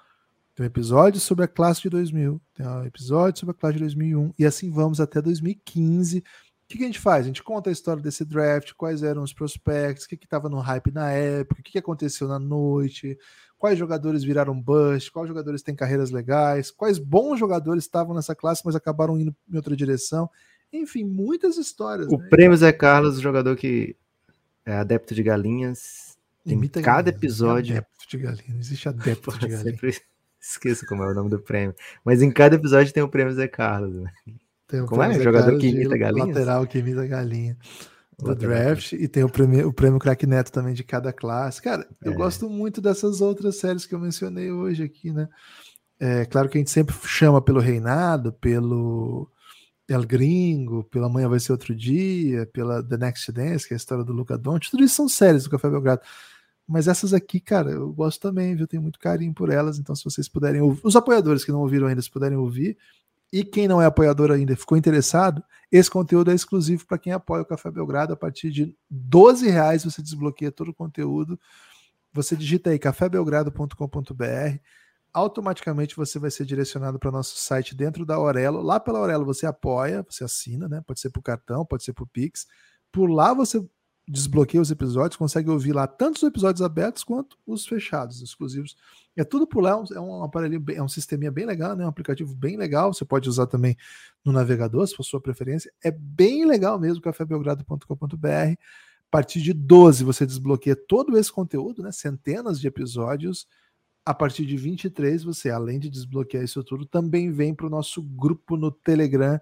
[0.56, 3.82] Tem um episódio sobre a classe de 2000, tem um episódio sobre a classe de
[3.82, 6.24] 2001, e assim vamos até 2015, o
[6.68, 7.26] que, que, a gente faz?
[7.26, 10.60] A gente conta a história desse draft, quais eram os prospects, o que estava no
[10.60, 13.18] hype na época, o que, que, aconteceu na noite,
[13.66, 18.62] quais jogadores viraram bust, quais jogadores têm carreiras legais, quais bons jogadores estavam nessa classe,
[18.64, 20.30] mas acabaram indo em outra direção.
[20.72, 22.08] Enfim, muitas histórias.
[22.10, 22.28] O né?
[22.30, 23.96] prêmio Zé Carlos, jogador que
[24.64, 26.16] é adepto de galinhas.
[26.44, 27.78] Tem Imita cada galinhas, episódio.
[27.78, 29.64] Adepto de galinhas, existe adepto Pô, de galinhas.
[29.64, 29.96] Sempre
[30.40, 31.74] esqueço como é o nome do prêmio.
[32.04, 33.96] Mas em cada episódio tem o prêmio Zé Carlos.
[33.96, 34.12] Né?
[34.68, 35.12] Tem o Como é?
[35.20, 36.28] Jogador que imita galinha?
[36.28, 37.58] Lateral que imita galinha.
[38.18, 41.62] Do draft, e tem o prêmio, o prêmio Crack Neto também de cada classe.
[41.62, 42.16] Cara, eu é.
[42.16, 45.28] gosto muito dessas outras séries que eu mencionei hoje aqui, né?
[46.00, 49.30] É claro que a gente sempre chama pelo Reinado, pelo
[49.88, 53.78] El Gringo, pela Amanhã Vai Ser Outro Dia, pela The Next Dance, que é a
[53.78, 54.72] história do Luca Doncic.
[54.72, 56.02] Tudo isso são séries do Café Belgrado.
[56.68, 58.68] Mas essas aqui, cara, eu gosto também, viu?
[58.68, 59.78] Tenho muito carinho por elas.
[59.78, 62.78] Então, se vocês puderem ouvir, os apoiadores que não ouviram ainda, se puderem ouvir,
[63.36, 67.42] e quem não é apoiador ainda ficou interessado, esse conteúdo é exclusivo para quem apoia
[67.42, 68.14] o Café Belgrado.
[68.14, 71.38] A partir de 12 reais você desbloqueia todo o conteúdo.
[72.14, 74.58] Você digita aí cafébelgrado.com.br.
[75.12, 78.62] Automaticamente você vai ser direcionado para o nosso site dentro da Aurelo.
[78.62, 80.82] Lá pela Aurelo você apoia, você assina, né?
[80.88, 82.48] Pode ser por cartão, pode ser por Pix.
[82.90, 83.62] Por lá você
[84.08, 88.76] desbloqueia os episódios, consegue ouvir lá tanto os episódios abertos quanto os fechados, exclusivos.
[89.16, 91.86] É tudo por lá, é um aparelho, é um sisteminha bem legal, né?
[91.86, 92.94] Um aplicativo bem legal.
[92.94, 93.76] Você pode usar também
[94.24, 95.72] no navegador, se for sua preferência.
[95.84, 98.28] É bem legal mesmo, cafébelgrado.com.br.
[98.28, 98.58] A
[99.10, 101.92] partir de 12 você desbloqueia todo esse conteúdo, né?
[101.92, 103.48] Centenas de episódios.
[104.06, 108.04] A partir de 23 você, além de desbloquear isso tudo, também vem para o nosso
[108.04, 109.40] grupo no Telegram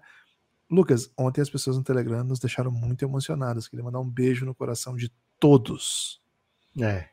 [0.70, 3.68] Lucas, ontem as pessoas no Telegram nos deixaram muito emocionadas.
[3.68, 6.20] Queria mandar um beijo no coração de todos.
[6.80, 7.08] É,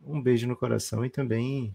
[0.00, 1.74] um beijo no coração e também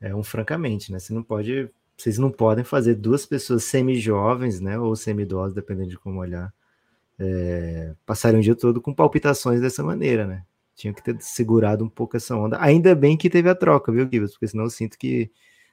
[0.00, 0.98] é um francamente, né?
[0.98, 5.98] Você não pode, vocês não podem fazer duas pessoas semi-jovens, né, ou semi-idosas, dependendo de
[5.98, 6.52] como olhar,
[7.18, 10.44] é, passarem o dia todo com palpitações dessa maneira, né?
[10.74, 12.58] Tinha que ter segurado um pouco essa onda.
[12.60, 14.32] Ainda bem que teve a troca, viu, Gibbs?
[14.32, 15.30] Porque senão eu sinto que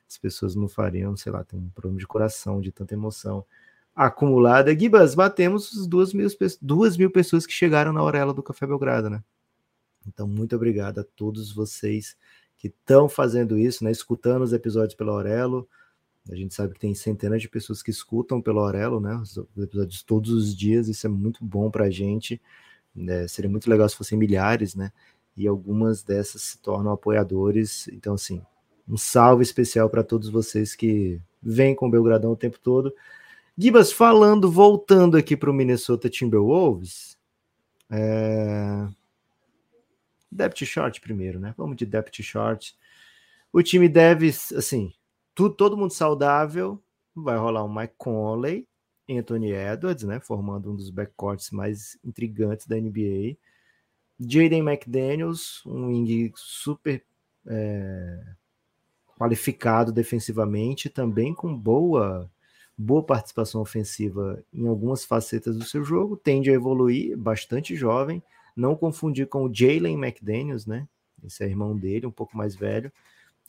[0.10, 3.46] as pessoas não fariam, sei lá, tem um problema de coração, de tanta emoção
[3.98, 4.78] acumulada.
[4.78, 6.28] Gibas, batemos as duas mil,
[6.62, 9.24] duas mil pessoas que chegaram na orelha do Café Belgrado, né?
[10.08, 12.16] Então, muito obrigado a todos vocês
[12.58, 13.90] que estão fazendo isso, né?
[13.92, 15.68] Escutando os episódios pela Aurelo.
[16.32, 19.16] A gente sabe que tem centenas de pessoas que escutam pela Aurelo, né?
[19.16, 20.88] Os episódios todos os dias.
[20.88, 22.40] Isso é muito bom para a gente.
[22.96, 23.28] Né?
[23.28, 24.92] Seria muito legal se fossem milhares, né?
[25.36, 27.88] E algumas dessas se tornam apoiadores.
[27.90, 28.42] Então, assim,
[28.88, 32.94] um salve especial para todos vocês que vêm com o Belgradão o tempo todo.
[33.58, 37.18] Gibas, falando, voltando aqui para o Minnesota Timberwolves,
[37.90, 38.88] é...
[40.32, 41.56] depth short primeiro, né?
[41.58, 42.78] Vamos de depth short.
[43.52, 44.94] O time deve, assim,
[45.34, 46.80] tudo, todo mundo saudável,
[47.16, 48.68] vai rolar um Mike Conley,
[49.10, 50.20] Anthony Edwards, né?
[50.20, 53.38] Formando um dos backcourts mais intrigantes da NBA.
[54.20, 57.04] Jaden McDaniels, um wing super
[57.48, 58.24] é,
[59.18, 62.30] qualificado defensivamente, também com boa
[62.78, 68.22] boa participação ofensiva em algumas facetas do seu jogo, tende a evoluir, bastante jovem,
[68.56, 70.88] não confundir com o Jalen McDaniels, né?
[71.24, 72.92] Esse é irmão dele, um pouco mais velho.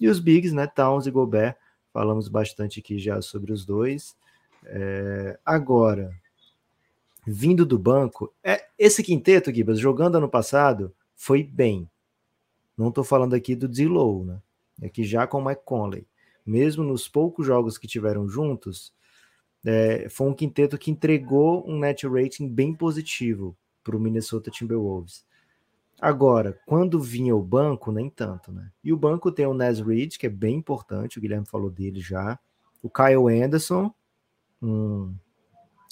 [0.00, 0.66] E os Bigs, né?
[0.66, 1.56] Towns e Gobert,
[1.92, 4.16] falamos bastante aqui já sobre os dois.
[4.64, 5.38] É...
[5.44, 6.10] agora,
[7.26, 11.88] vindo do banco, é esse quinteto, Gibas, jogando ano passado, foi bem.
[12.76, 14.40] Não estou falando aqui do Zillow, né?
[14.80, 16.06] É que já com o Mike Conley.
[16.46, 18.92] Mesmo nos poucos jogos que tiveram juntos,
[19.64, 25.26] é, foi um quinteto que entregou um net rating bem positivo para o Minnesota Timberwolves.
[26.00, 28.70] Agora, quando vinha o banco, nem tanto, né?
[28.84, 32.00] E o banco tem o Nas Reed, que é bem importante, o Guilherme falou dele
[32.00, 32.38] já.
[32.80, 33.92] O Kyle Anderson,
[34.62, 35.12] um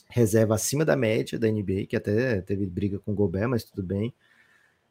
[0.08, 3.82] reserva acima da média da NBA, que até teve briga com o Gobert, mas tudo
[3.82, 4.14] bem.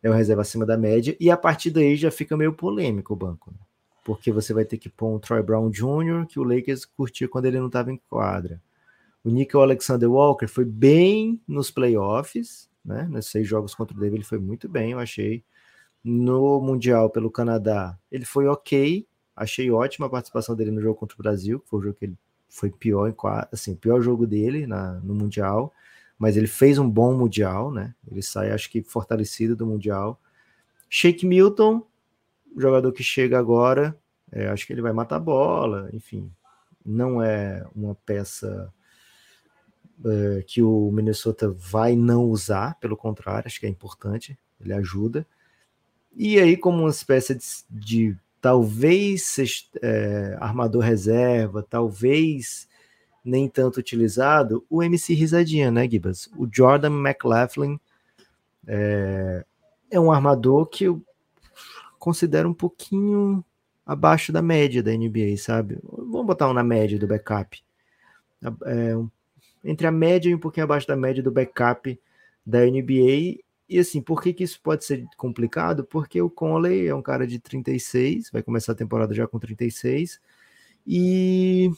[0.03, 1.15] É um reserva acima da média.
[1.17, 3.57] E a partir daí já fica meio polêmico o banco, né?
[4.05, 7.45] Porque você vai ter que pôr um Troy Brown Jr., que o Lakers curtia quando
[7.45, 8.61] ele não estava em quadra.
[9.23, 13.07] O Nickel Alexander Walker foi bem nos playoffs, né?
[13.09, 15.43] Nesses seis jogos contra o David, ele foi muito bem, eu achei.
[16.03, 19.07] No Mundial pelo Canadá, ele foi ok.
[19.35, 22.05] Achei ótima a participação dele no jogo contra o Brasil, que foi o jogo que
[22.05, 23.11] ele foi pior,
[23.51, 25.73] assim, pior jogo dele na, no Mundial.
[26.19, 27.95] Mas ele fez um bom Mundial, né?
[28.07, 30.21] Ele sai, acho que, fortalecido do Mundial.
[30.87, 31.83] Shake Milton,
[32.57, 33.97] jogador que chega agora,
[34.31, 36.31] é, acho que ele vai matar a bola, enfim.
[36.85, 38.71] Não é uma peça
[39.99, 45.25] uh, que o Minnesota vai não usar, pelo contrário, acho que é importante, ele ajuda.
[46.15, 49.37] E aí, como uma espécie de, de talvez
[49.81, 52.67] é, armador reserva, talvez
[53.23, 56.29] nem tanto utilizado, o MC Risadinha, né, Gibas?
[56.37, 57.79] O Jordan McLaughlin
[58.67, 59.43] é,
[59.89, 60.85] é um armador que
[61.99, 63.43] considero um pouquinho
[63.85, 65.77] abaixo da média da NBA, sabe?
[65.83, 67.63] Vamos botar um na média do backup.
[68.65, 68.93] É,
[69.63, 71.99] entre a média e um pouquinho abaixo da média do backup
[72.45, 73.39] da NBA.
[73.67, 75.83] E assim, por que, que isso pode ser complicado?
[75.83, 80.21] Porque o Conley é um cara de 36, vai começar a temporada já com 36,
[80.85, 81.71] e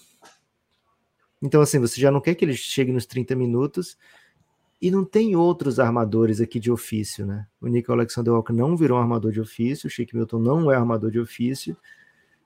[1.41, 3.97] então assim, você já não quer que ele chegue nos 30 minutos,
[4.81, 7.47] e não tem outros armadores aqui de ofício, né?
[7.59, 10.75] O Nick Alexander Walker não virou um armador de ofício, o Shake Milton não é
[10.75, 11.75] armador de ofício,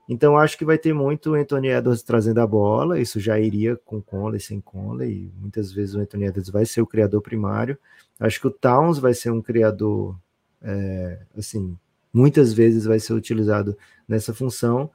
[0.08, 4.02] então acho que vai ter muito Anthony Edwards trazendo a bola, isso já iria com
[4.02, 7.78] Conley, sem Conley, muitas vezes o Anthony Edwards vai ser o criador primário.
[8.18, 10.16] Acho que o Towns vai ser um criador,
[10.60, 11.76] é, assim,
[12.12, 13.76] muitas vezes vai ser utilizado
[14.08, 14.90] nessa função.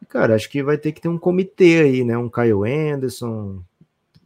[0.00, 2.16] E, cara, acho que vai ter que ter um comitê aí, né?
[2.16, 3.62] Um Kyle Anderson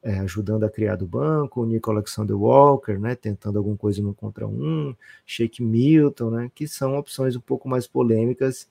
[0.02, 3.14] é, ajudando a criar do banco, o Nico Alexander Walker, né?
[3.14, 4.94] Tentando alguma coisa no contra um,
[5.24, 6.50] Shake Milton, né?
[6.54, 8.68] Que são opções um pouco mais polêmicas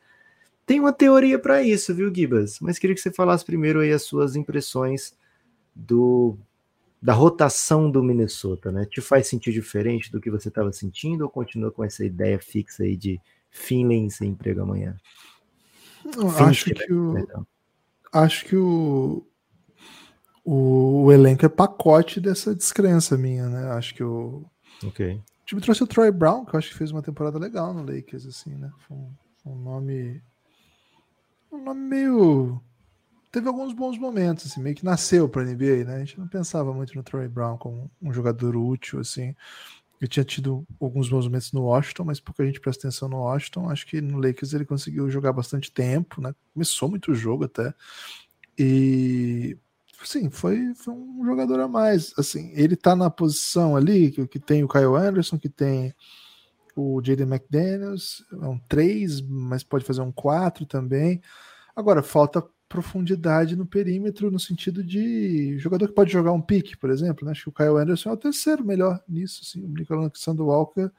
[0.72, 2.60] tem uma teoria para isso, viu, Gibas?
[2.62, 5.14] Mas queria que você falasse primeiro aí as suas impressões
[5.76, 6.38] do
[7.02, 8.86] da rotação do Minnesota, né?
[8.86, 12.84] Te faz sentir diferente do que você estava sentindo ou continua com essa ideia fixa
[12.84, 13.20] aí de
[13.50, 14.96] Finley sem emprego amanhã?
[16.48, 17.46] acho que o,
[18.14, 19.31] acho que o, o,
[20.44, 23.72] o, elenco é pacote dessa descrença minha, né?
[23.72, 24.46] Acho que o,
[24.84, 25.16] okay.
[25.16, 27.84] o time trouxe o Troy Brown, que eu acho que fez uma temporada legal no
[27.84, 28.72] Lakers, assim, né?
[28.88, 29.12] Foi um,
[29.46, 30.22] um nome.
[31.52, 32.62] Um nome meio
[33.32, 35.96] teve alguns bons momentos, assim, meio que nasceu para a NBA, né?
[35.96, 39.34] A gente não pensava muito no Troy Brown como um jogador útil, assim.
[40.02, 43.70] Ele tinha tido alguns bons momentos no Washington, mas pouca gente presta atenção no Washington.
[43.70, 46.34] Acho que no Lakers ele conseguiu jogar bastante tempo, né?
[46.54, 47.74] Começou muito o jogo até.
[48.58, 49.58] E
[50.06, 52.14] sim, foi, foi um jogador a mais.
[52.18, 55.94] Assim, ele tá na posição ali que, que tem o Kyle Anderson, que tem
[56.76, 61.22] o Jaden McDaniels, é um 3, mas pode fazer um 4 também.
[61.76, 66.90] Agora, falta profundidade no perímetro, no sentido de jogador que pode jogar um pique, por
[66.90, 67.26] exemplo.
[67.26, 67.32] Né?
[67.32, 69.42] Acho que o Kyle Anderson é o terceiro melhor nisso.
[69.44, 69.62] Assim.
[69.62, 70.90] O Nicolas Alexander Walker,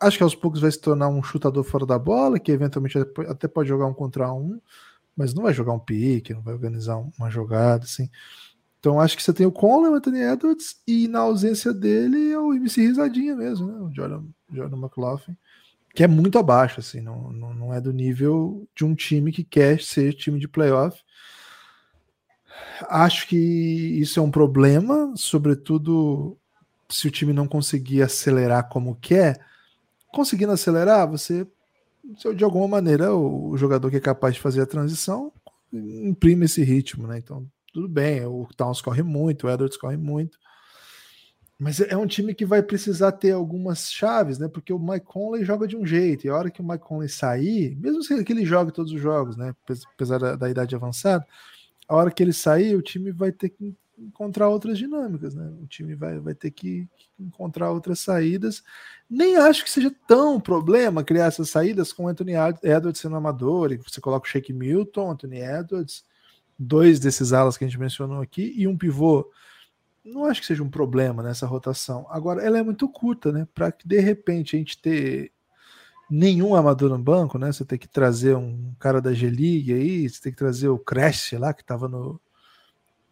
[0.00, 3.46] acho que aos poucos vai se tornar um chutador fora da bola, que eventualmente até
[3.46, 4.60] pode jogar um contra um,
[5.16, 7.84] mas não vai jogar um pique, não vai organizar uma jogada.
[7.84, 8.10] Assim.
[8.80, 12.38] Então acho que você tem o Conley, o Anthony Edwards, e na ausência dele é
[12.38, 13.78] o MC Risadinha mesmo, né?
[13.78, 15.36] o Jordan, Jordan McLaughlin
[15.94, 19.44] que é muito abaixo, assim, não, não, não, é do nível de um time que
[19.44, 21.00] quer ser time de playoff.
[22.88, 26.36] Acho que isso é um problema, sobretudo
[26.88, 29.38] se o time não conseguir acelerar como quer.
[30.08, 31.46] Conseguindo acelerar, você,
[32.34, 35.32] de alguma maneira, o jogador que é capaz de fazer a transição
[35.72, 37.18] imprime esse ritmo, né?
[37.18, 40.38] Então, tudo bem, o Towns corre muito, o Edwards corre muito,
[41.58, 44.48] mas é um time que vai precisar ter algumas chaves, né?
[44.48, 47.08] Porque o Mike Conley joga de um jeito, e a hora que o Mike Conley
[47.08, 49.54] sair, mesmo que ele jogue todos os jogos, né?
[49.94, 51.26] Apesar da, da idade avançada,
[51.88, 55.52] a hora que ele sair, o time vai ter que encontrar outras dinâmicas, né?
[55.62, 56.88] O time vai, vai ter que
[57.18, 58.62] encontrar outras saídas.
[59.08, 62.32] Nem acho que seja tão problema criar essas saídas com o Anthony
[62.62, 66.04] Edwards sendo amador, e você coloca o Shake Milton, Anthony Edwards,
[66.58, 69.30] dois desses alas que a gente mencionou aqui, e um pivô
[70.04, 72.06] não acho que seja um problema nessa rotação.
[72.10, 73.48] Agora, ela é muito curta, né?
[73.54, 75.32] Para que de repente a gente ter
[76.10, 77.50] nenhum amador no banco, né?
[77.50, 81.32] Você tem que trazer um cara da G-League aí, você tem que trazer o Crash
[81.32, 82.20] lá, que estava no,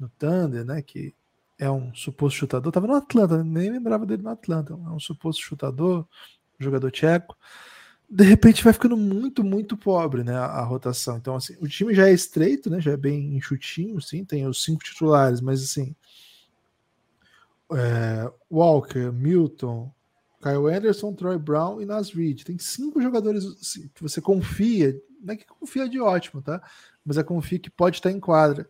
[0.02, 0.82] no Thunder, né?
[0.82, 1.14] Que
[1.58, 5.42] é um suposto chutador, estava no Atlanta, nem lembrava dele no Atlanta, é um suposto
[5.42, 6.06] chutador,
[6.58, 7.36] jogador tcheco.
[8.10, 10.36] De repente vai ficando muito, muito pobre, né?
[10.36, 11.16] A, rotação.
[11.16, 12.80] Então, assim, o time já é estreito, né?
[12.80, 15.94] Já é bem enxutinho, sim, tem os cinco titulares, mas assim
[17.76, 19.92] é, Walker, Milton,
[20.40, 22.42] Kyle Anderson, Troy Brown e Nas Reed.
[22.42, 26.62] Tem cinco jogadores assim, que você confia, não é que confia de ótimo, tá?
[27.04, 28.68] Mas é confia que pode estar em quadra.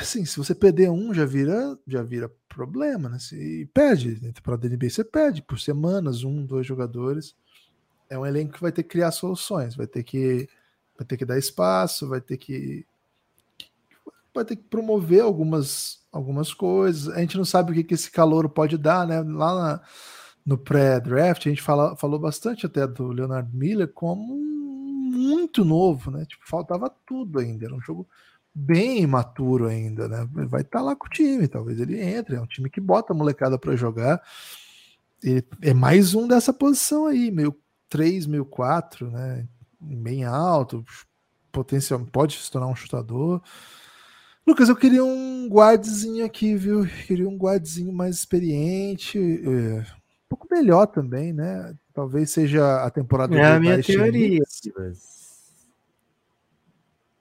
[0.00, 3.18] Assim, se você perder um, já vira, já vira problema, né?
[3.18, 7.34] Se perde, para a DNB você perde por semanas, um, dois jogadores.
[8.08, 10.48] É um elenco que vai ter que criar soluções, vai ter que,
[10.96, 12.86] vai ter que dar espaço, vai ter que
[14.34, 17.08] vai ter que promover algumas, algumas coisas.
[17.14, 19.20] A gente não sabe o que, que esse calor pode dar, né?
[19.20, 19.82] Lá na,
[20.44, 26.24] no pré-draft, a gente fala, falou bastante até do Leonard Miller como muito novo, né?
[26.24, 27.66] Tipo, faltava tudo ainda.
[27.66, 28.08] Era um jogo
[28.54, 30.28] bem imaturo ainda, né?
[30.32, 32.36] Vai estar tá lá com o time, talvez ele entre.
[32.36, 34.20] É um time que bota a molecada para jogar.
[35.22, 37.54] Ele é mais um dessa posição aí, meio
[37.88, 39.46] 3, meio 4, né?
[39.80, 40.84] Bem alto,
[41.50, 43.42] potencial, pode se tornar um chutador.
[44.46, 46.84] Lucas, eu queria um guardezinho aqui, viu?
[47.06, 49.84] queria um guardezinho mais experiente, é, um
[50.28, 51.74] pouco melhor também, né?
[51.94, 54.42] Talvez seja a temporada É a minha teoria.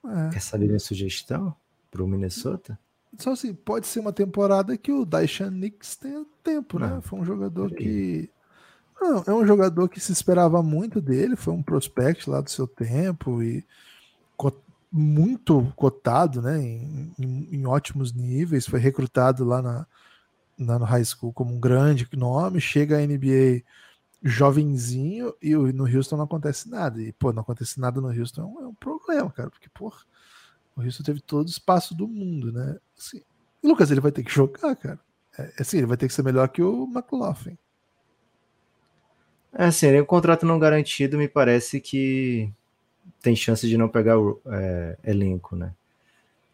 [0.05, 0.29] É.
[0.33, 1.55] Quer saber minha sugestão
[1.89, 2.77] para o Minnesota?
[3.17, 6.87] Só assim, pode ser uma temporada que o Daishan Nix tenha tempo, né?
[6.87, 7.01] Não?
[7.01, 8.29] Foi um jogador que.
[8.99, 12.67] Não, é um jogador que se esperava muito dele, foi um prospect lá do seu
[12.67, 13.65] tempo e
[14.91, 19.87] muito cotado, né, em, em, em, ótimos níveis, foi recrutado lá na,
[20.57, 23.63] na, no high school como um grande nome, chega à NBA
[24.21, 27.01] jovenzinho e no Houston não acontece nada.
[27.01, 29.93] E, pô, não acontece nada no Houston é é um problema, cara, porque, pô,
[30.75, 32.77] o Houston teve todo o espaço do mundo, né?
[32.97, 33.21] Assim,
[33.61, 34.99] o Lucas, ele vai ter que jogar, cara.
[35.37, 37.57] É, assim, ele vai ter que ser melhor que o McLaughlin.
[39.53, 42.51] É assim, o contrato não garantido me parece que
[43.21, 45.73] tem chance de não pegar o é, elenco, né?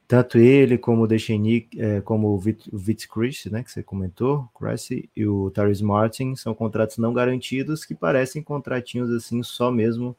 [0.08, 4.90] Tanto ele como o Dechenik, é, como o Vit, Chris, né, que você comentou, Chris
[4.90, 10.16] e o Tyrese Martin são contratos não garantidos que parecem contratinhos assim só mesmo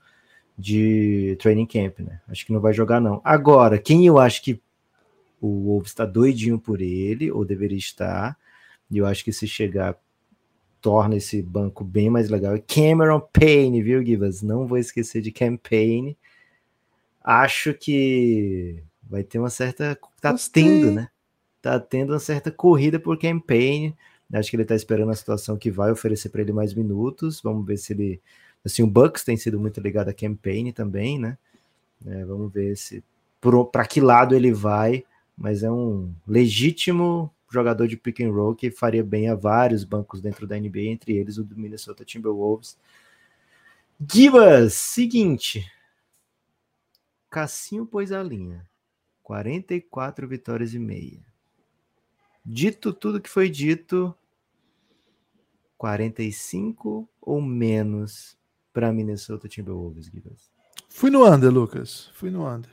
[0.59, 2.20] de training camp, né?
[2.28, 3.20] Acho que não vai jogar não.
[3.24, 4.61] Agora, quem eu acho que
[5.40, 8.36] o Wolves está doidinho por ele, ou deveria estar.
[8.90, 9.96] E eu acho que se chegar,
[10.80, 12.56] torna esse banco bem mais legal.
[12.56, 14.42] E Cameron Payne, viu, Givas?
[14.42, 16.16] Não vou esquecer de Campaign.
[17.22, 19.98] Acho que vai ter uma certa.
[20.20, 20.64] Tá Gostei.
[20.64, 21.09] tendo, né?
[21.62, 23.94] Tá tendo uma certa corrida por Campaign.
[24.32, 27.40] Acho que ele tá esperando a situação que vai oferecer para ele mais minutos.
[27.42, 28.20] Vamos ver se ele.
[28.69, 31.37] Assim, o Bucks tem sido muito ligado a Campaign também, né?
[32.07, 33.03] É, vamos ver se
[33.73, 35.05] para que lado ele vai,
[35.37, 40.21] mas é um legítimo jogador de pick and roll que faria bem a vários bancos
[40.21, 42.77] dentro da NBA, entre eles o do Minnesota Timberwolves.
[44.11, 45.71] Gibas, seguinte.
[47.31, 48.69] Cassinho pôs a linha.
[49.23, 51.21] 44 vitórias e meia.
[52.45, 54.14] Dito tudo que foi dito,
[55.77, 58.38] 45 ou menos
[58.79, 60.53] para Minnesota Timberwolves, Gibas?
[60.89, 62.12] Fui no under, Lucas.
[62.14, 62.70] Fui no under.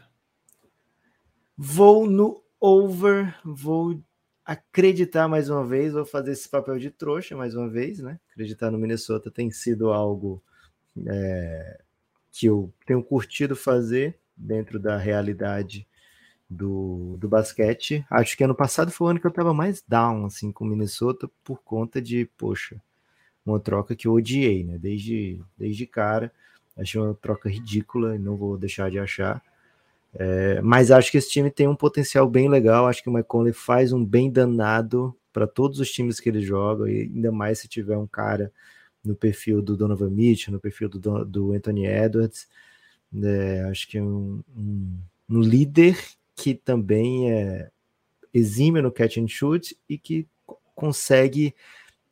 [1.58, 3.99] Vou no over, vou
[4.45, 8.20] acreditar mais uma vez, vou fazer esse papel de trouxa mais uma vez, né?
[8.30, 10.43] Acreditar no Minnesota tem sido algo
[11.08, 11.82] é,
[12.32, 15.88] que eu tenho curtido fazer dentro da realidade
[16.47, 18.06] do, do basquete.
[18.12, 20.68] Acho que ano passado foi o ano que eu estava mais down assim com o
[20.68, 22.80] Minnesota por conta de, poxa,
[23.46, 24.78] uma troca que eu odiei, né?
[24.78, 26.32] Desde, desde cara,
[26.76, 29.41] achei uma troca ridícula e não vou deixar de achar.
[30.14, 32.88] É, mas acho que esse time tem um potencial bem legal.
[32.88, 36.89] Acho que o McConley faz um bem danado para todos os times que ele joga,
[36.89, 38.52] e ainda mais se tiver um cara
[39.04, 42.48] no perfil do Donovan Mitchell, no perfil do, do Anthony Edwards.
[43.14, 44.98] É, acho que é um, um,
[45.30, 45.98] um, líder
[46.36, 47.70] que também é
[48.34, 50.28] exime no catch and shoot e que
[50.74, 51.54] consegue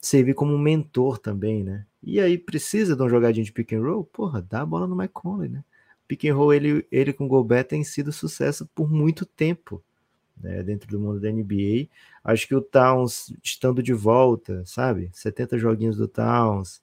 [0.07, 1.85] servir como um mentor também, né?
[2.01, 5.01] E aí precisa de um jogadinho de pick and roll, porra, dá a bola no
[5.01, 5.63] McConley, né?
[6.07, 9.83] pick and roll ele, ele com o Gobert tem sido sucesso por muito tempo
[10.39, 11.87] né, dentro do mundo da NBA.
[12.23, 15.09] Acho que o Towns estando de volta, sabe?
[15.13, 16.81] 70 joguinhos do Towns.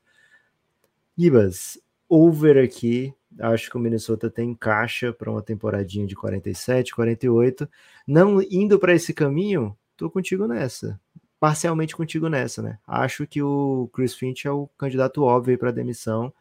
[1.16, 3.14] Gibas, over aqui.
[3.38, 7.68] Acho que o Minnesota tem caixa para uma temporadinha de 47, 48.
[8.06, 11.00] Não indo para esse caminho, tô contigo nessa.
[11.40, 12.78] Parcialmente contigo nessa, né?
[12.86, 16.32] Acho que o Chris Finch é o candidato óbvio para demissão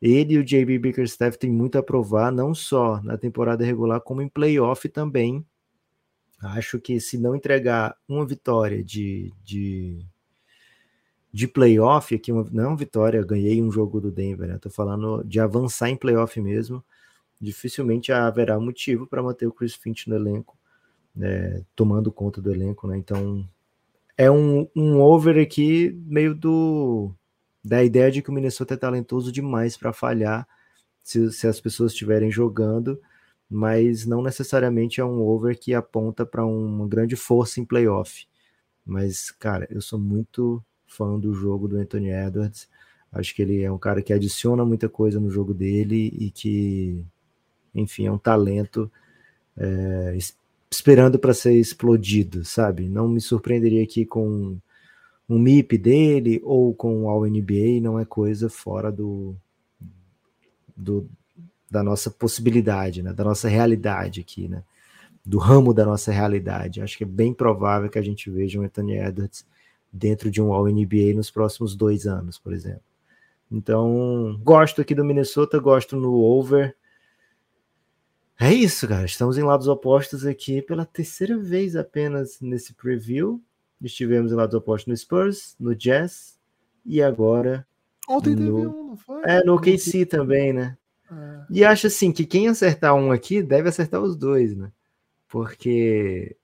[0.00, 4.22] ele e o JB Bickerstaff têm muito a provar, não só na temporada regular, como
[4.22, 5.44] em playoff também.
[6.40, 9.98] Acho que se não entregar uma vitória de, de,
[11.30, 14.58] de playoff, aqui uma, não vitória, ganhei um jogo do Denver, né?
[14.58, 16.82] Tô falando de avançar em playoff mesmo.
[17.38, 20.56] Dificilmente haverá motivo para manter o Chris Finch no elenco,
[21.14, 21.62] né?
[21.76, 22.96] tomando conta do elenco, né?
[22.96, 23.46] Então
[24.20, 27.10] é um, um over aqui meio do
[27.64, 30.46] da ideia de que o Minnesota é talentoso demais para falhar
[31.02, 33.00] se, se, as pessoas estiverem jogando,
[33.48, 38.26] mas não necessariamente é um over que aponta para uma grande força em playoff.
[38.84, 42.68] Mas, cara, eu sou muito fã do jogo do Anthony Edwards.
[43.10, 47.02] Acho que ele é um cara que adiciona muita coisa no jogo dele e que,
[47.74, 48.90] enfim, é um talento
[49.56, 50.14] é,
[50.70, 52.88] esperando para ser explodido, sabe?
[52.88, 54.58] Não me surpreenderia aqui com
[55.28, 59.36] um MIP dele ou com o All-NBA não é coisa fora do,
[60.76, 61.08] do
[61.70, 63.12] da nossa possibilidade, né?
[63.12, 64.64] da nossa realidade aqui, né?
[65.24, 66.80] do ramo da nossa realidade.
[66.80, 69.46] Acho que é bem provável que a gente veja um Anthony Edwards
[69.92, 72.82] dentro de um All-NBA nos próximos dois anos, por exemplo.
[73.50, 76.74] Então, gosto aqui do Minnesota, gosto no over.
[78.42, 79.04] É isso, cara.
[79.04, 83.38] Estamos em lados opostos aqui pela terceira vez apenas nesse preview.
[83.82, 86.38] Estivemos em lados opostos no Spurs, no Jazz
[86.86, 87.66] e agora.
[88.08, 88.36] Ontem no...
[88.36, 89.22] teve um, não foi?
[89.24, 90.78] É, no OKC também, né?
[91.12, 91.46] É.
[91.50, 94.72] E acho assim que quem acertar um aqui deve acertar os dois, né?
[95.28, 96.34] Porque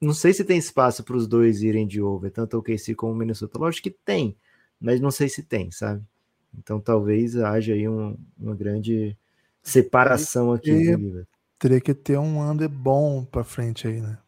[0.00, 3.12] não sei se tem espaço para os dois irem de over, tanto o OKC como
[3.12, 3.58] o Minnesota.
[3.58, 4.34] Lógico que tem,
[4.80, 6.02] mas não sei se tem, sabe?
[6.58, 9.14] Então talvez haja aí um, uma grande
[9.70, 10.70] separação aqui.
[10.70, 11.26] Teria,
[11.58, 14.18] teria que ter um under bom para frente aí, né?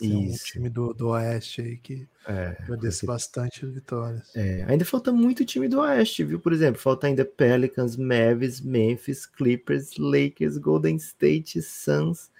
[0.00, 0.12] Isso.
[0.12, 2.56] um time do, do Oeste aí que é,
[3.04, 4.34] bastante vitórias.
[4.34, 6.40] É, ainda falta muito time do Oeste, viu?
[6.40, 12.30] Por exemplo, falta ainda Pelicans, Mavis, Memphis, Clippers, Lakers, Golden State, Suns.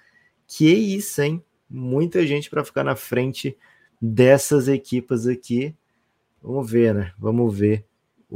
[0.47, 1.43] Que isso, hein?
[1.69, 3.57] Muita gente para ficar na frente
[4.01, 5.73] dessas equipas aqui.
[6.41, 7.13] Vamos ver, né?
[7.17, 7.85] Vamos ver.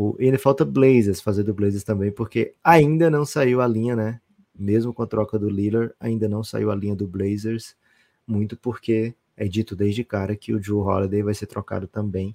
[0.01, 3.97] O, e ainda falta Blazers, fazer do Blazers também, porque ainda não saiu a linha,
[3.97, 4.21] né?
[4.57, 7.75] Mesmo com a troca do Lillard, ainda não saiu a linha do Blazers
[8.25, 12.33] muito porque é dito desde cara que o Joe Holiday vai ser trocado também.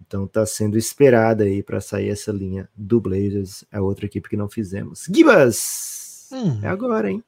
[0.00, 4.36] Então está sendo esperada aí para sair essa linha do Blazers, é outra equipe que
[4.36, 5.06] não fizemos.
[5.14, 6.30] Gibas!
[6.32, 6.58] Hum.
[6.62, 7.22] É agora, hein?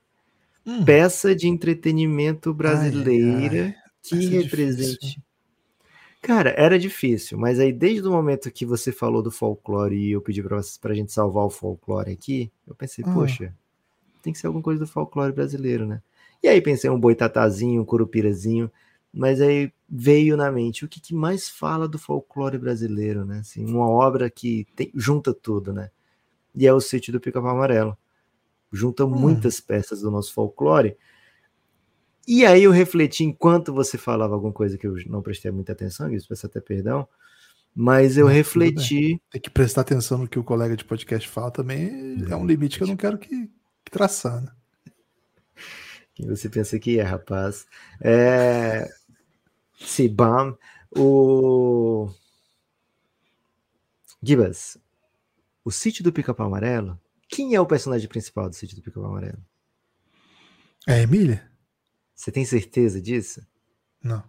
[0.65, 0.87] hum.
[0.87, 4.99] peça de entretenimento brasileira ai, ai, que represente.
[5.01, 5.26] Difícil.
[6.27, 10.21] Cara, era difícil, mas aí desde o momento que você falou do folclore e eu
[10.21, 13.15] pedi pra, pra gente salvar o folclore aqui, eu pensei, ah.
[13.15, 13.55] poxa,
[14.23, 16.03] tem que ser alguma coisa do folclore brasileiro, né?
[16.43, 18.69] E aí pensei um boitatazinho, um curupirazinho,
[19.15, 23.39] mas aí veio na mente o que, que mais fala do folclore brasileiro, né?
[23.39, 25.93] Assim, uma obra que tem, junta tudo, né?
[26.57, 27.97] E é o Sítio do Pica-Pau Amarelo.
[28.73, 29.11] Junta hum.
[29.11, 30.97] muitas peças do nosso folclore.
[32.27, 36.13] E aí eu refleti enquanto você falava alguma coisa que eu não prestei muita atenção,
[36.13, 37.07] isso peço até perdão,
[37.75, 39.21] mas eu refleti.
[39.31, 42.79] Tem que prestar atenção no que o colega de podcast fala também, é um limite
[42.79, 43.49] que eu não quero que,
[43.85, 44.51] que traçar, né?
[46.15, 47.67] Quem você pensa que é, rapaz?
[48.01, 48.89] É...
[49.79, 50.57] Sim, bam.
[50.97, 52.11] O.
[54.23, 54.79] Gibas,
[55.63, 56.99] o sítio do Pica-Pau Amarelo.
[57.29, 59.39] Quem é o personagem principal do sítio do Pica-Pau Amarelo?
[60.87, 61.51] É a Emília?
[62.17, 63.47] Você tem certeza disso?
[64.03, 64.25] Não.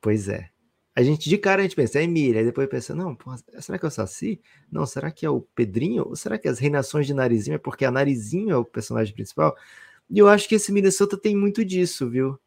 [0.00, 0.50] Pois é.
[0.94, 2.40] A gente, de cara, a gente pensa, é Emília.
[2.40, 3.16] Aí depois pensa, não,
[3.60, 4.40] será que é o Saci?
[4.70, 6.06] Não, será que é o Pedrinho?
[6.06, 9.56] Ou será que as reinações de Narizinho é porque a Narizinho é o personagem principal?
[10.10, 12.38] E eu acho que esse Minnesota tem muito disso, viu?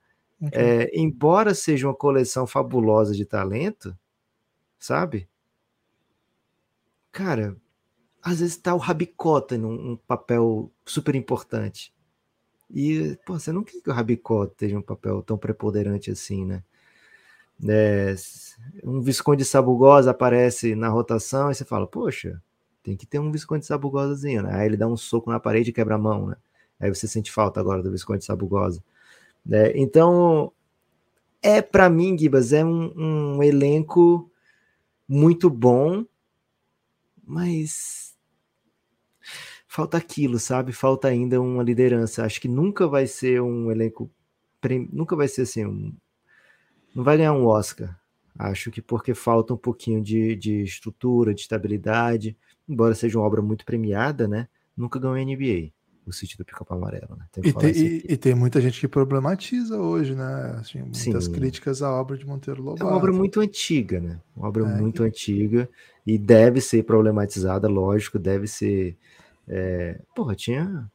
[0.41, 0.61] Okay.
[0.61, 3.97] É, embora seja uma coleção fabulosa de talento,
[4.77, 5.29] sabe?
[7.11, 7.55] Cara,
[8.21, 11.93] às vezes tá o Rabicota num um papel super importante.
[12.73, 16.63] E, pô, você não quer que o Rabicota tenha um papel tão preponderante assim, né?
[17.67, 18.15] É,
[18.83, 22.41] um Visconde Sabugosa aparece na rotação e você fala, poxa,
[22.81, 24.55] tem que ter um Visconde Sabugosazinho, né?
[24.55, 26.35] Aí ele dá um soco na parede e quebra a mão, né?
[26.79, 28.83] Aí você sente falta agora do Visconde Sabugosa.
[29.45, 29.71] Né?
[29.75, 30.51] Então,
[31.41, 32.93] é para mim, Gibas, é um,
[33.37, 34.31] um elenco
[35.07, 36.05] muito bom,
[37.23, 38.10] mas
[39.71, 40.73] falta aquilo, sabe?
[40.73, 42.25] Falta ainda uma liderança.
[42.25, 44.11] Acho que nunca vai ser um elenco,
[44.91, 45.93] nunca vai ser assim, um,
[46.93, 47.97] não vai ganhar um Oscar.
[48.37, 53.41] Acho que porque falta um pouquinho de, de estrutura, de estabilidade, embora seja uma obra
[53.41, 54.49] muito premiada, né?
[54.75, 55.71] Nunca ganhou NBA
[56.05, 57.15] o sítio do Pica-Pau Amarelo.
[57.15, 57.25] Né?
[57.31, 60.57] Tem e, tem, e, e, tem muita gente que problematiza hoje, né?
[60.59, 61.31] Assim, muitas Sim.
[61.31, 62.83] críticas à obra de Monteiro Lobato.
[62.83, 64.19] É uma obra muito antiga, né?
[64.35, 65.69] Uma obra é, muito antiga
[66.05, 68.97] e deve ser problematizada, lógico, deve ser.
[69.51, 69.99] É...
[70.15, 70.89] Porra, tinha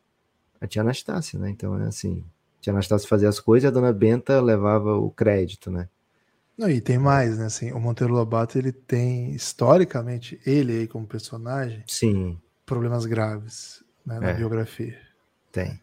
[0.61, 1.51] a tia Anastácia, né?
[1.51, 2.25] Então é assim.
[2.59, 5.89] A tia Anastácia fazia as coisas e a dona Benta levava o crédito, né?
[6.57, 7.47] Não, e tem mais, né?
[7.47, 14.19] Assim, o Monteiro Lobato ele tem historicamente ele aí como personagem, sim, problemas graves né,
[14.19, 14.99] na é, biografia.
[15.53, 15.79] Tem.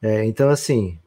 [0.00, 0.98] É, então, assim,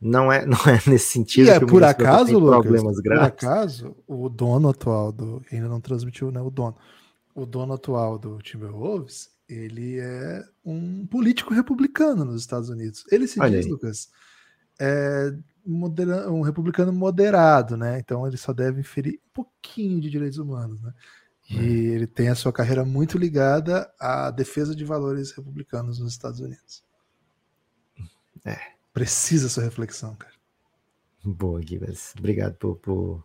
[0.00, 3.40] não é, não é nesse sentido e é, por acaso, Lucas, problemas graves.
[3.40, 5.42] Por acaso, o dono atual do.
[5.52, 6.40] Ainda não transmitiu, né?
[6.40, 6.76] O dono.
[7.32, 13.04] O dono atual do Timberwolves, ele é um político republicano nos Estados Unidos.
[13.10, 13.72] Ele se Olha diz, aí.
[13.72, 14.10] Lucas,
[14.78, 15.34] é
[15.64, 17.98] modera um republicano moderado, né?
[17.98, 20.92] Então ele só deve inferir um pouquinho de direitos humanos, né?
[21.50, 21.94] E é.
[21.94, 26.84] ele tem a sua carreira muito ligada à defesa de valores republicanos nos Estados Unidos.
[28.44, 28.58] É.
[28.92, 30.34] Precisa essa reflexão, cara.
[31.24, 31.96] Boa, Guilherme.
[32.18, 33.24] Obrigado por, por,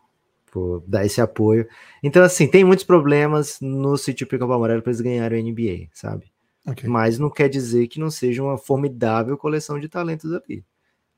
[0.56, 1.68] por, dar esse apoio.
[2.02, 6.32] Então, assim, tem muitos problemas no sítio Pica-Pau Amarelo para eles ganharem o NBA, sabe?
[6.66, 6.90] Okay.
[6.90, 10.64] Mas não quer dizer que não seja uma formidável coleção de talentos ali.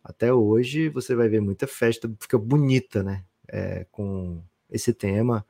[0.04, 3.24] Até hoje você vai ver muita festa, fica bonita, né?
[3.48, 5.46] É, com esse tema.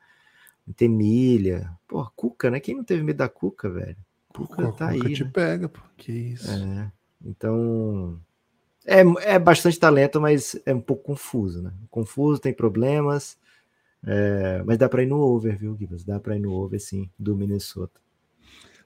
[0.76, 1.72] Tem milha.
[1.88, 2.60] Pô, Cuca, né?
[2.60, 3.96] Quem não teve medo da Cuca, velho?
[4.28, 5.14] Cuca tá Cuca aí.
[5.14, 5.30] te né?
[5.32, 5.80] pega, pô.
[5.96, 6.50] Que isso.
[6.50, 6.92] É.
[7.24, 8.20] Então.
[8.84, 9.00] É,
[9.34, 11.72] é bastante talento, mas é um pouco confuso, né?
[11.90, 13.38] Confuso, tem problemas.
[14.06, 16.04] É, mas dá para ir no over, viu, Gibbs?
[16.04, 18.00] Dá para ir no over, sim, do Minnesota.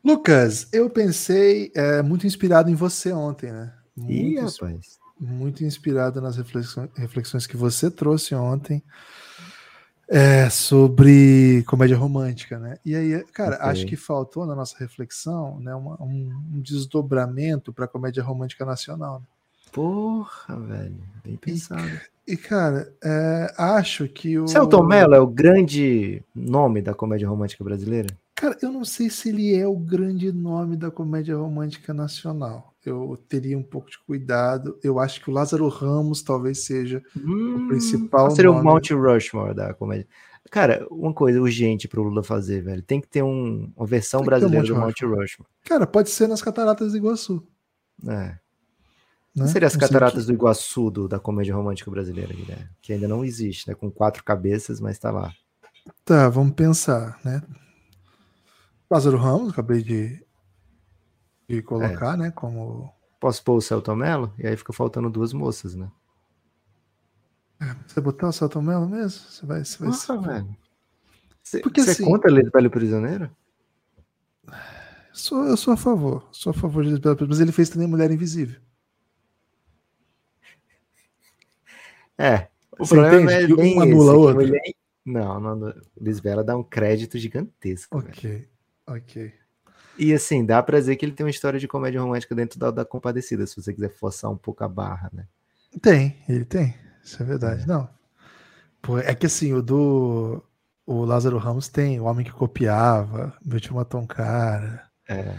[0.04, 3.72] Lucas, eu pensei é, muito inspirado em você ontem, né?
[3.96, 4.98] Muito, Ih, rapaz.
[5.20, 8.82] Muito inspirado nas reflexões, reflexões que você trouxe ontem
[10.08, 12.76] é, sobre comédia romântica, né?
[12.84, 13.68] E aí, cara, okay.
[13.68, 19.20] acho que faltou na nossa reflexão né, uma, um, um, desdobramento para comédia romântica nacional.
[19.20, 19.26] Né?
[19.72, 22.00] Porra, velho, bem pensado.
[22.26, 24.46] E, e cara, é, acho que o.
[24.46, 28.08] Celton Mello é o grande nome da comédia romântica brasileira?
[28.34, 33.18] Cara, eu não sei se ele é o grande nome da comédia romântica nacional eu
[33.28, 34.78] teria um pouco de cuidado.
[34.82, 38.30] Eu acho que o Lázaro Ramos talvez seja hum, o principal.
[38.30, 38.60] Seria nome.
[38.60, 40.06] o Mount Rushmore da comédia.
[40.50, 42.82] Cara, uma coisa urgente para o Lula fazer, velho.
[42.82, 45.48] Tem que ter um, uma versão brasileira um do Mount Rushmore.
[45.64, 47.46] Cara, pode ser nas Cataratas do Iguaçu.
[48.06, 48.36] É.
[49.34, 49.46] Né?
[49.46, 53.68] Seria as Cataratas do Iguaçu do, da comédia romântica brasileira, Guilherme, que ainda não existe,
[53.68, 53.74] né?
[53.74, 55.32] Com quatro cabeças, mas tá lá.
[56.04, 57.42] Tá, vamos pensar, né?
[58.90, 60.22] Lázaro Ramos, acabei de
[61.48, 62.16] de colocar, é.
[62.16, 64.34] né, como Posso pôr o Celton Mello?
[64.36, 65.88] E aí fica faltando duas moças, né?
[67.60, 69.20] É, você botar o Celton Mello mesmo?
[69.30, 69.64] Você vai.
[69.64, 70.56] Você vai Nossa, velho.
[71.40, 73.30] Você, Porque, você assim- conta Lisbelo Prisioneiro?
[74.48, 74.52] Eu
[75.12, 76.28] sou, eu sou a favor.
[76.32, 78.60] Sou a favor de Lisbela Preto, mas ele fez também Mulher Invisível.
[82.24, 82.48] É.
[82.78, 84.34] O Você problema entende é bem uma anula esse, que outra?
[84.34, 85.74] mulher- Não, não, não.
[86.00, 87.98] Lisbela dá um crédito gigantesco.
[87.98, 88.48] Ok,
[88.86, 89.32] ok.
[89.98, 92.70] E assim, dá pra dizer que ele tem uma história de comédia romântica dentro da,
[92.70, 95.26] da Compadecida, se você quiser forçar um pouco a barra, né?
[95.80, 96.74] Tem, ele tem.
[97.02, 97.66] Isso é verdade.
[97.66, 97.88] Não.
[98.80, 100.42] Pô, é que assim, o do.
[100.84, 104.84] O Lázaro Ramos tem, o homem que copiava, meu tio matou um cara.
[105.08, 105.34] É.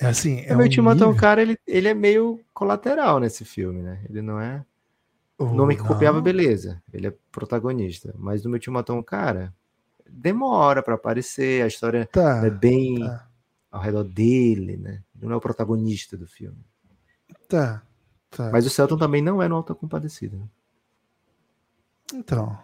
[0.00, 0.42] É assim.
[0.46, 3.80] É o meu um tio matou um cara, ele, ele é meio colateral nesse filme,
[3.80, 4.04] né?
[4.08, 4.64] Ele não é.
[5.38, 6.22] O Oh, nome que copiava, não.
[6.24, 6.82] beleza.
[6.92, 8.14] Ele é protagonista.
[8.16, 8.60] Mas do meu
[8.90, 9.52] um cara,
[10.08, 12.46] demora pra aparecer, a história Tá.
[12.46, 13.28] é bem tá.
[13.70, 15.02] ao redor dele, né?
[15.16, 16.64] Ele não é o protagonista do filme.
[17.48, 17.82] Tá.
[18.30, 18.50] tá.
[18.52, 20.36] Mas o Celton também não é no Alta Compadecida.
[20.36, 20.48] né?
[22.14, 22.56] Então.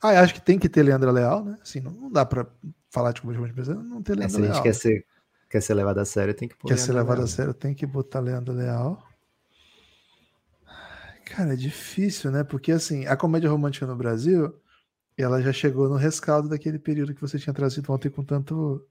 [0.00, 1.58] Ah, acho que tem que ter Leandra Leal, né?
[1.62, 2.46] Assim, não, não dá pra
[2.90, 4.62] falar de comédia romântica brasileira, não ter É, Leandra se a gente Leal.
[4.62, 5.06] quer ser,
[5.48, 7.28] quer ser levado a sério, tem que pôr Quer ser Leandro levado a Leal.
[7.28, 9.02] sério, tem que botar Leandro Leal.
[11.24, 12.44] Cara, é difícil, né?
[12.44, 14.54] Porque assim, a comédia romântica no Brasil,
[15.16, 18.86] ela já chegou no rescaldo daquele período que você tinha trazido ontem com tanto,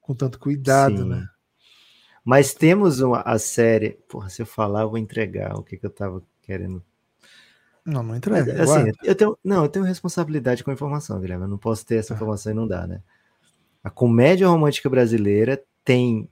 [0.00, 1.08] com tanto cuidado, Sim.
[1.08, 1.28] né?
[2.24, 3.98] Mas temos uma, a série.
[4.08, 6.84] Porra, se eu falar, eu vou entregar o que, que eu tava querendo.
[7.84, 8.62] Não, não Mas, entrega.
[8.62, 8.92] assim, guarda.
[9.02, 11.44] eu tenho, não, eu tenho responsabilidade com a informação, Guilherme.
[11.44, 12.14] Eu não posso ter essa Tá.
[12.16, 13.02] informação e não dar, né?
[13.82, 16.28] A comédia romântica brasileira tem.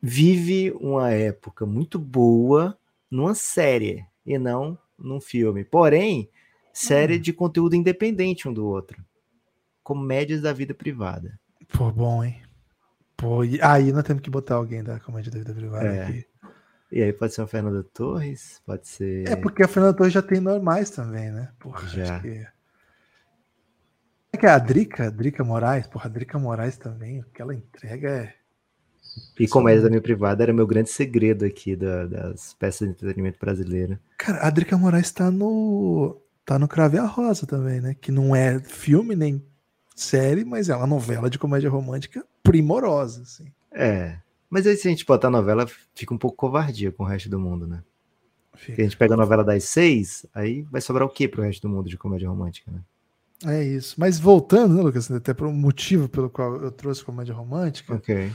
[0.00, 2.76] Vive uma época muito boa
[3.12, 5.64] numa série e não num filme.
[5.64, 6.30] Porém,
[6.72, 7.20] série Hum.
[7.20, 9.04] de conteúdo independente um do outro.
[9.82, 11.38] Comédias da vida privada.
[11.76, 12.40] Pô, bom, hein?
[13.16, 16.02] Pô, aí nós temos que botar alguém da comédia da vida privada É.
[16.04, 16.26] aqui.
[16.90, 19.28] E aí pode ser uma Fernanda Torres, pode ser.
[19.28, 21.50] É porque a Fernanda Torres já tem normais também, né?
[21.58, 22.14] Porra, Já.
[22.16, 22.46] acho que.
[24.32, 28.08] É que a Drica, Drica Moraes, porra, a Drica Moraes também, o que ela entrega
[28.10, 28.34] é.
[29.38, 33.38] E comédia da minha privada era meu grande segredo aqui da- das peças de entretenimento
[33.38, 34.00] brasileira.
[34.18, 36.16] Cara, a Drica Moraes tá no.
[36.44, 37.94] tá no Crave a Rosa também, né?
[38.00, 39.42] Que não é filme nem
[39.94, 43.46] série, mas é uma novela de comédia romântica primorosa, assim.
[43.72, 44.16] É.
[44.48, 47.28] Mas aí se a gente botar a novela, fica um pouco covardia com o resto
[47.28, 47.82] do mundo, né?
[48.50, 48.82] Porque a Fica.
[48.84, 51.88] gente pega a novela das seis, aí vai sobrar o quê pro resto do mundo
[51.88, 52.80] de comédia romântica, né?
[53.44, 53.94] É isso.
[53.98, 55.10] Mas voltando, né, Lucas?
[55.10, 58.30] Até para um motivo pelo qual eu trouxe comédia romântica, Ok.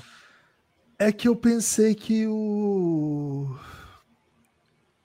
[1.00, 3.56] É que eu pensei que o.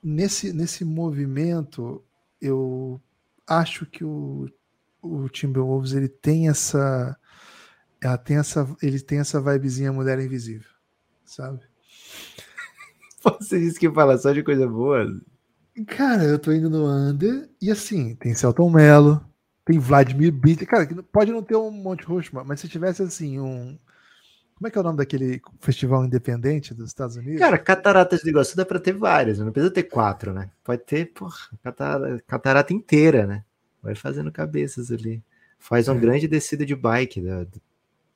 [0.03, 2.03] Nesse, nesse movimento,
[2.40, 3.01] eu
[3.47, 4.49] acho que o,
[5.01, 7.16] o Timberwolves ele tem essa.
[8.01, 10.68] Ela tem essa, ele tem essa vibezinha mulher invisível,
[11.24, 11.61] sabe?
[13.22, 15.07] Você disse que fala só de coisa boa.
[15.86, 19.24] Cara, eu tô indo no under e assim, tem Celton Mello,
[19.64, 20.66] tem Vladimir Bitter.
[20.66, 23.78] Cara, pode não ter um Monte Rushmore, mas se tivesse assim um.
[24.62, 27.40] Como é que é o nome daquele festival independente dos Estados Unidos?
[27.40, 30.50] Cara, cataratas do Iguaçu dá pra ter várias, não precisa ter quatro, né?
[30.62, 33.44] Pode ter, porra, catarata, catarata inteira, né?
[33.82, 35.20] Vai fazendo cabeças ali.
[35.58, 36.00] Faz uma É.
[36.00, 37.44] grande descida de bike da-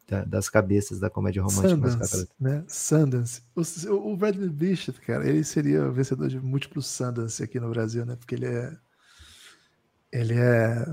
[0.07, 1.69] da- das cabeças da comédia romântica.
[1.69, 2.29] Sundance, cataratas.
[2.39, 2.65] né?
[2.69, 3.43] Sundance.
[3.57, 8.07] O, o Bradley Bishop, cara, ele seria o vencedor de múltiplos Sundance aqui no Brasil,
[8.07, 8.15] né?
[8.15, 8.73] Porque ele é.
[10.13, 10.87] Ele é.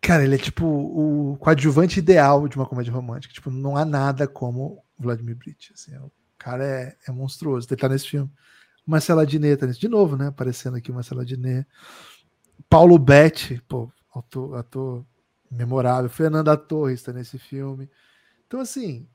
[0.00, 3.34] Cara, ele é tipo o coadjuvante ideal de uma comédia romântica.
[3.34, 5.72] Tipo, não há nada como Vladimir Brit.
[5.74, 7.66] Assim, o cara é, é monstruoso.
[7.68, 8.30] Ele tá nesse filme.
[8.86, 9.80] Marcela Diné tá nesse.
[9.80, 10.28] De novo, né?
[10.28, 11.66] Aparecendo aqui Marcela Diné.
[12.70, 15.06] Paulo Betti, pô, ator, ator
[15.50, 16.08] memorável.
[16.08, 17.90] Fernanda Torres tá nesse filme.
[18.46, 19.08] Então, assim,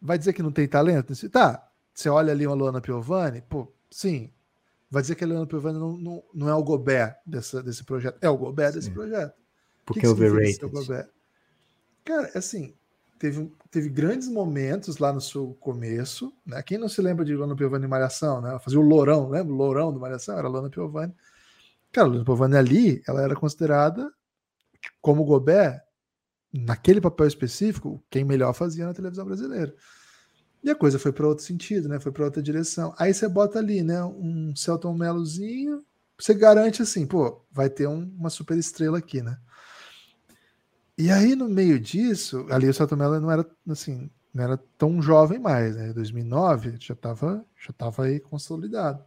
[0.00, 1.14] vai dizer que não tem talento?
[1.30, 4.30] Tá, você olha ali uma Luana Piovani, pô, sim.
[4.90, 8.18] Vai dizer que a Luana Piovani não, não, não é o Gobert dessa, desse projeto.
[8.20, 8.94] É o Gobert desse Sim.
[8.94, 9.39] projeto.
[9.84, 10.60] Porque que é overrated.
[12.04, 12.74] Cara, assim,
[13.18, 16.62] teve, teve grandes momentos lá no seu começo, né?
[16.62, 18.50] Quem não se lembra de Luana Piovani em Malhação, né?
[18.50, 19.52] Ela fazia o Lourão, lembra?
[19.52, 21.14] O Lourão do Malhação era a Luana Piovani.
[21.92, 24.12] Cara, a Luana Piovani ali, ela era considerada
[25.02, 25.80] como Gobert,
[26.52, 29.74] naquele papel específico, quem melhor fazia na televisão brasileira.
[30.62, 31.98] E a coisa foi para outro sentido, né?
[32.00, 32.94] Foi para outra direção.
[32.98, 34.02] Aí você bota ali, né?
[34.04, 35.84] Um Celton Melozinho,
[36.18, 39.38] você garante assim, pô, vai ter um- uma super estrela aqui, né?
[40.96, 45.00] E aí no meio disso, ali o Celton Mello não era assim, não era tão
[45.00, 45.90] jovem mais, né?
[45.90, 49.04] Em 2009 já estava já tava aí consolidado.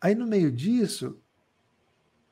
[0.00, 1.18] Aí no meio disso,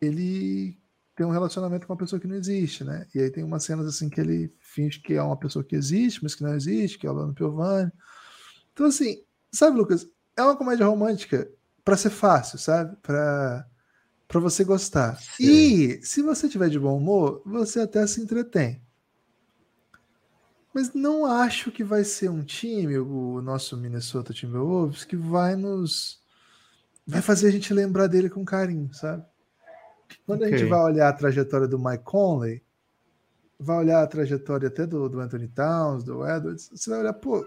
[0.00, 0.78] ele
[1.16, 3.06] tem um relacionamento com uma pessoa que não existe, né?
[3.14, 6.22] E aí tem umas cenas assim que ele finge que é uma pessoa que existe,
[6.22, 7.92] mas que não existe, que é o Lano Piovani.
[8.72, 10.04] Então, assim, Sabe, Lucas?
[10.36, 11.48] É uma comédia romântica
[11.84, 12.96] para ser fácil, sabe?
[12.96, 13.64] Para
[14.26, 15.16] para você gostar.
[15.16, 15.44] Sim.
[15.44, 18.82] E se você tiver de bom humor, você até se entretém.
[20.72, 26.20] Mas não acho que vai ser um time, o nosso Minnesota Timberwolves, que vai nos
[27.06, 29.24] vai fazer a gente lembrar dele com carinho, sabe?
[30.26, 30.54] Quando okay.
[30.54, 32.62] a gente vai olhar a trajetória do Mike Conley,
[33.58, 37.46] vai olhar a trajetória até do, do Anthony Towns, do Edwards, você vai olhar, pô,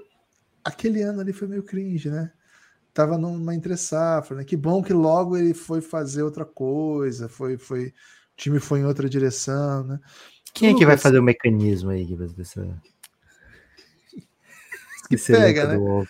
[0.64, 2.32] aquele ano ali foi meio cringe, né?
[2.98, 4.44] Tava numa entre safra, né?
[4.44, 7.94] Que bom que logo ele foi fazer outra coisa, foi, foi, o
[8.36, 10.00] time foi em outra direção, né?
[10.52, 12.04] Quem é que vai fazer o mecanismo aí
[12.36, 12.68] dessa
[15.08, 16.08] que pega, né?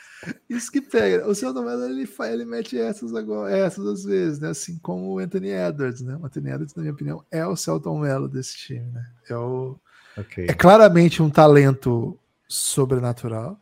[0.50, 1.28] Isso que pega.
[1.28, 4.52] O seu Mello, ele, ele mete essas agora, essas às vezes, né?
[4.52, 6.16] Assim como o Anthony Edwards, né?
[6.16, 9.06] O Anthony Edwards, na minha opinião, é o Celton Mello desse time, né?
[9.30, 9.78] É, o,
[10.18, 10.46] okay.
[10.48, 12.18] é claramente um talento
[12.48, 13.60] sobrenatural,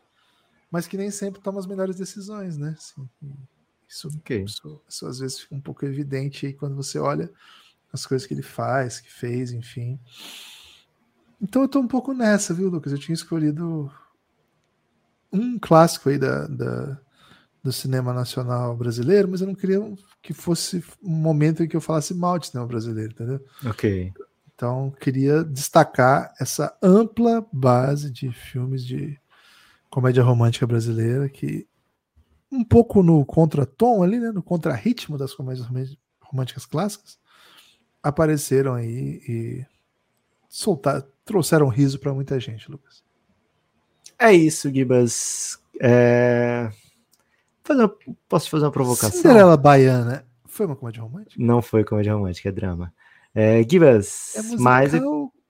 [0.75, 2.75] mas que nem sempre toma as melhores decisões, né?
[2.77, 3.07] Assim,
[3.87, 4.43] isso, okay.
[4.43, 7.31] isso, isso, às vezes fica um pouco evidente aí quando você olha
[7.93, 9.97] as coisas que ele faz, que fez, enfim.
[11.41, 12.91] Então eu tô um pouco nessa, viu, Lucas?
[12.91, 13.89] Eu tinha escolhido
[15.31, 16.99] um clássico aí da, da,
[17.63, 19.79] do cinema nacional brasileiro, mas eu não queria
[20.21, 23.39] que fosse um momento em que eu falasse mal de cinema brasileiro, entendeu?
[23.65, 24.11] Ok.
[24.53, 29.17] Então, queria destacar essa ampla base de filmes de
[29.95, 31.65] comédia romântica brasileira que
[32.51, 35.65] um pouco no contratom ali, né, no contrarritmo das comédias
[36.19, 37.17] românticas clássicas,
[38.03, 39.65] apareceram aí e
[40.49, 43.05] soltar, trouxeram riso para muita gente, Lucas.
[44.19, 45.61] É isso, Gibas.
[45.81, 46.69] É...
[47.63, 47.89] Fazer
[48.27, 49.21] Posso fazer uma provocação?
[49.21, 51.41] Cinderela Baiana foi uma comédia romântica?
[51.41, 52.93] Não foi comédia romântica, é drama.
[53.33, 54.91] É, Gibas, é musical, mas...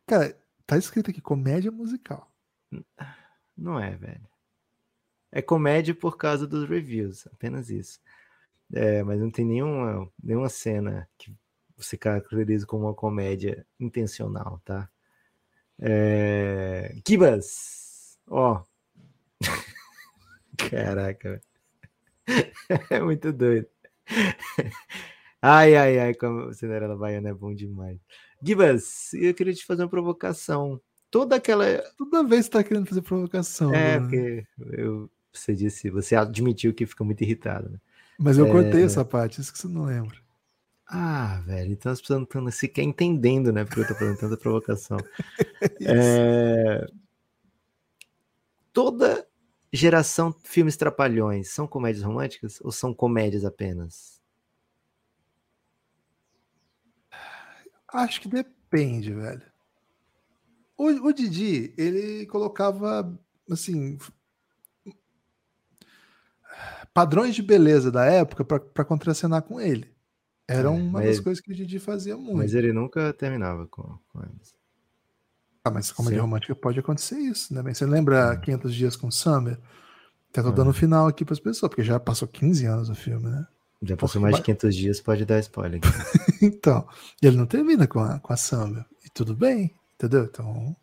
[0.06, 0.38] Cara,
[0.68, 2.32] tá escrito aqui, comédia musical.
[3.58, 4.35] Não é, velho.
[5.36, 8.00] É comédia por causa dos reviews, apenas isso.
[8.74, 11.36] É, mas não tem nenhuma, nenhuma cena que
[11.76, 14.90] você caracteriza como uma comédia intencional, tá?
[15.78, 16.96] É...
[17.06, 18.64] Gibas, Ó.
[20.58, 21.42] Caraca.
[22.90, 23.68] É muito doido.
[25.40, 28.00] Ai, ai, ai, como Cinderela Baiana é bom demais.
[28.42, 30.82] Gibas, eu queria te fazer uma provocação.
[31.12, 31.66] Toda aquela.
[31.96, 33.72] Toda vez você tá querendo fazer provocação.
[33.76, 34.00] É, né?
[34.00, 35.08] porque eu,
[35.40, 37.70] você disse, você admitiu que fica muito irritado.
[37.70, 37.78] Né?
[38.18, 38.52] Mas eu é...
[38.52, 40.18] cortei essa parte, isso que você não lembra.
[40.88, 43.66] Ah, velho, então as pessoas não estão sequer entendendo, né?
[43.66, 44.98] Porque eu tô fazendo tanta provocação.
[45.82, 46.86] é
[48.76, 49.26] toda
[49.72, 54.22] geração filmes trapalhões são comédias românticas ou são comédias apenas?
[57.88, 59.42] Acho que depende, velho.
[60.78, 63.18] O, o Didi, ele colocava,
[63.50, 63.98] assim,
[66.96, 69.94] padrões de beleza da época para contracenar com ele.
[70.48, 72.38] Era é, uma das coisas que o Didi fazia muito.
[72.38, 74.56] Mas ele nunca terminava com, com eles.
[75.62, 76.22] Ah, mas comédia Sim.
[76.22, 77.62] romântica pode acontecer isso, né?
[77.74, 79.60] Você lembra 500 dias com Summer?
[80.30, 83.30] Até tô dando final aqui para as pessoas, porque já passou 15 anos o filme,
[83.30, 83.46] né?
[83.82, 85.82] Já passou mais de 500 dias, pode dar spoiler.
[86.42, 86.88] então,
[87.22, 88.86] ele não termina com a, com a Summer.
[89.04, 90.24] E tudo bem, entendeu?
[90.24, 90.76] Então.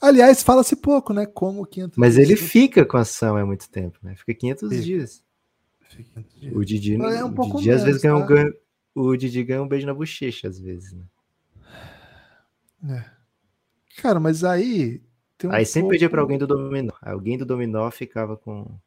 [0.00, 1.24] Aliás, fala-se pouco, né?
[1.24, 2.28] Como 500 Mas dias.
[2.28, 4.14] ele fica com a Summer há muito tempo, né?
[4.14, 4.82] Fica 500 fica.
[4.82, 5.27] dias.
[5.88, 6.56] Fica 500 dias.
[6.56, 8.58] O Didi, é um pouco o Didi menos, às vezes ganha, tá?
[8.96, 11.04] um, o Didi ganha um beijo na bochecha, às vezes, né?
[12.84, 13.04] É.
[14.00, 15.02] Cara, mas aí.
[15.44, 15.92] Um aí sempre pouco...
[15.92, 16.92] pedia para alguém do dominó.
[17.02, 18.78] Alguém do dominó ficava com.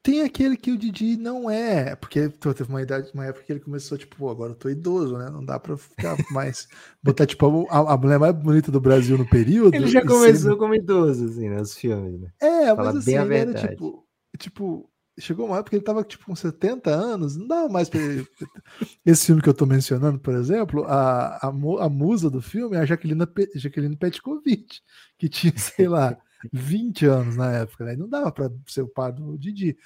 [0.00, 3.60] Tem aquele que o Didi não é, porque teve uma idade, uma época que ele
[3.60, 5.28] começou, tipo, pô, agora eu tô idoso, né?
[5.28, 6.68] Não dá pra ficar mais.
[7.02, 9.74] botar, tipo, a, a, mulher mais bonita do Brasil no período.
[9.74, 12.30] Ele já começou como idoso, assim, nos filmes, né?
[12.40, 14.06] É, Fala mas assim, ele era tipo.
[14.38, 14.88] Tipo,
[15.20, 18.26] chegou uma época que ele tava tipo com 70 anos, não dava mais pra ele...
[19.04, 22.80] Esse filme que eu tô mencionando, por exemplo, a, a, a musa do filme é
[22.80, 24.80] a Jaqueline, Jaqueline Petkovic,
[25.18, 26.16] que tinha, sei lá,
[26.52, 27.96] 20 anos na época, né?
[27.96, 29.76] Não dava para ser o par do Didi.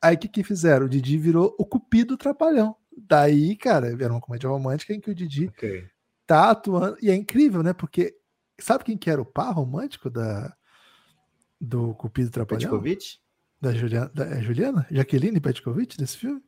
[0.00, 0.86] Aí o que, que fizeram?
[0.86, 2.76] O Didi virou o cupido trapalhão.
[2.96, 5.86] Daí, cara, era uma comédia romântica em que o Didi okay.
[6.26, 6.96] tá atuando.
[7.02, 7.72] E é incrível, né?
[7.72, 8.16] Porque
[8.58, 10.54] sabe quem que era o par romântico da,
[11.60, 12.70] do Cupido Trapalhão?
[12.70, 13.18] Petkovic?
[13.60, 14.86] Da Juliana, da, é Juliana?
[14.90, 16.42] Jaqueline Petkovic desse filme?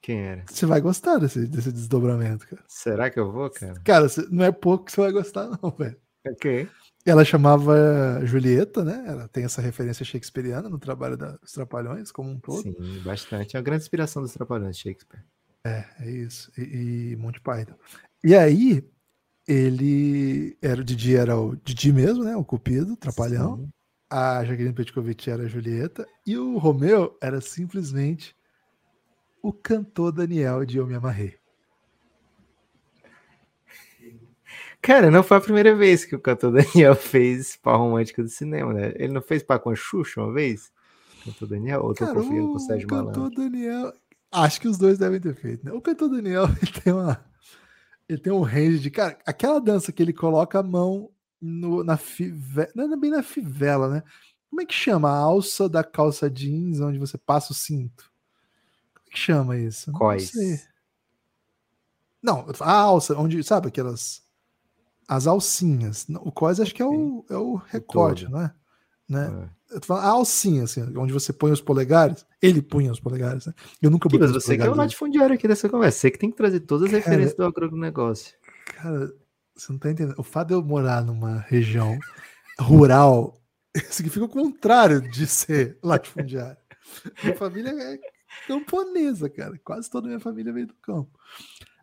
[0.00, 0.44] Quem era?
[0.46, 2.62] Você vai gostar desse, desse desdobramento, cara.
[2.68, 3.80] Será que eu vou, cara?
[3.84, 5.96] Cara, não é pouco que você vai gostar, não, velho.
[6.26, 6.68] Ok.
[7.04, 9.04] Ela chamava Julieta, né?
[9.06, 12.62] Ela tem essa referência shakespeariana no trabalho dos Trapalhões, como um todo.
[12.62, 13.56] Sim, bastante.
[13.56, 15.22] É uma grande inspiração dos Trapalhões, Shakespeare.
[15.64, 16.52] É, é isso.
[16.58, 17.74] E, e Monty Python.
[18.24, 18.84] E aí,
[19.46, 22.36] ele era o Didi, era o Didi mesmo, né?
[22.36, 23.56] O Cupido, Trapalhão.
[23.56, 23.70] Sim.
[24.08, 28.34] A Jaqueline Petkovic era a Julieta e o Romeu era simplesmente
[29.42, 31.36] o cantor Daniel de Eu Me Amarrei.
[34.80, 38.72] Cara, não foi a primeira vez que o cantor Daniel fez par romântico do cinema,
[38.72, 38.92] né?
[38.96, 40.72] Ele não fez par com a Xuxa uma vez?
[41.22, 41.82] O cantor Daniel?
[41.82, 43.22] Ou tô confiando com o Sérgio Malandro?
[43.22, 43.92] O cantor Daniel...
[44.30, 45.72] Acho que os dois devem ter feito, né?
[45.72, 47.24] O cantor Daniel ele tem uma...
[48.08, 48.90] Ele tem um range de...
[48.90, 51.10] Cara, aquela dança que ele coloca a mão
[51.40, 52.70] no, na fivela...
[52.74, 54.02] Não é bem na fivela, né?
[54.48, 55.10] Como é que chama?
[55.10, 58.10] A alça da calça jeans, onde você passa o cinto.
[58.94, 59.92] Como é que chama isso?
[59.92, 60.32] Quais?
[62.22, 63.42] Não, a alça, onde...
[63.42, 64.26] Sabe aquelas
[65.08, 66.06] as alcinhas.
[66.20, 68.52] O cós acho que é o, é o recorte, não é?
[69.08, 69.48] Né?
[69.70, 69.74] É.
[69.76, 72.24] Eu tô falando, a alcinha, assim, onde você põe os polegares.
[72.40, 73.54] Ele punha os polegares, né?
[73.80, 74.26] Eu nunca botei.
[74.26, 75.98] Mas você que é o latifundiário aqui dessa conversa.
[75.98, 78.34] Você que tem que trazer todas as cara, referências do agronegócio.
[78.64, 79.12] Cara,
[79.56, 80.18] você não tá entendendo.
[80.18, 81.98] O fato de eu morar numa região
[82.58, 83.40] rural
[83.90, 86.58] significa o contrário de ser latifundiário.
[87.22, 87.98] Minha família é
[88.46, 89.58] camponesa, cara.
[89.64, 91.18] Quase toda minha família veio do campo.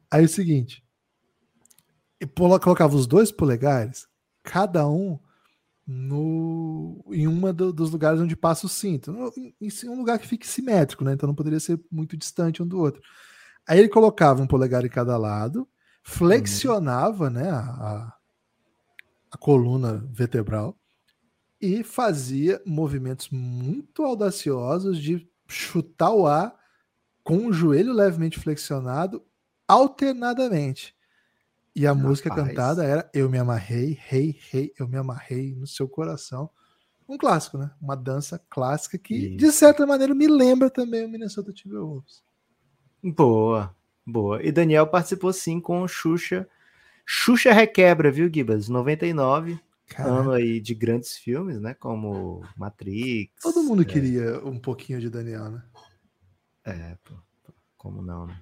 [0.09, 0.83] Aí é o seguinte,
[2.21, 4.07] e colocava os dois polegares,
[4.43, 5.19] cada um
[5.85, 9.11] no, em uma do, dos lugares onde passa o cinto.
[9.35, 11.13] Em, em, um lugar que fique simétrico, né?
[11.13, 13.01] Então não poderia ser muito distante um do outro.
[13.67, 15.67] Aí ele colocava um polegar em cada lado,
[16.03, 18.13] flexionava né, a,
[19.31, 20.77] a coluna vertebral
[21.59, 26.53] e fazia movimentos muito audaciosos de chutar o ar
[27.23, 29.23] com o joelho levemente flexionado
[29.65, 30.93] alternadamente.
[31.75, 32.07] E a Rapaz.
[32.07, 36.49] música cantada era Eu Me Amarrei, Rei, Rei, Eu Me Amarrei no Seu Coração.
[37.07, 37.71] Um clássico, né?
[37.81, 39.37] Uma dança clássica que, Isso.
[39.37, 42.21] de certa maneira, me lembra também o Minnesota Timberwolves.
[43.01, 43.75] Boa,
[44.05, 44.41] boa.
[44.43, 46.47] E Daniel participou sim com o Xuxa.
[47.05, 48.69] Xuxa Requebra, viu, Gibas?
[48.69, 49.59] 99.
[49.87, 50.19] Caramba.
[50.19, 51.73] Ano aí de grandes filmes, né?
[51.73, 53.33] Como Matrix.
[53.41, 53.85] Todo mundo é...
[53.85, 55.63] queria um pouquinho de Daniel, né?
[56.65, 57.15] É, pô,
[57.77, 58.39] como não, né?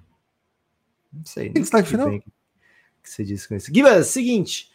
[1.12, 1.50] Não sei.
[1.50, 2.08] Tem destaque final?
[2.08, 2.22] Bem
[3.02, 3.74] que você disse com isso.
[3.74, 4.70] Gibas, seguinte.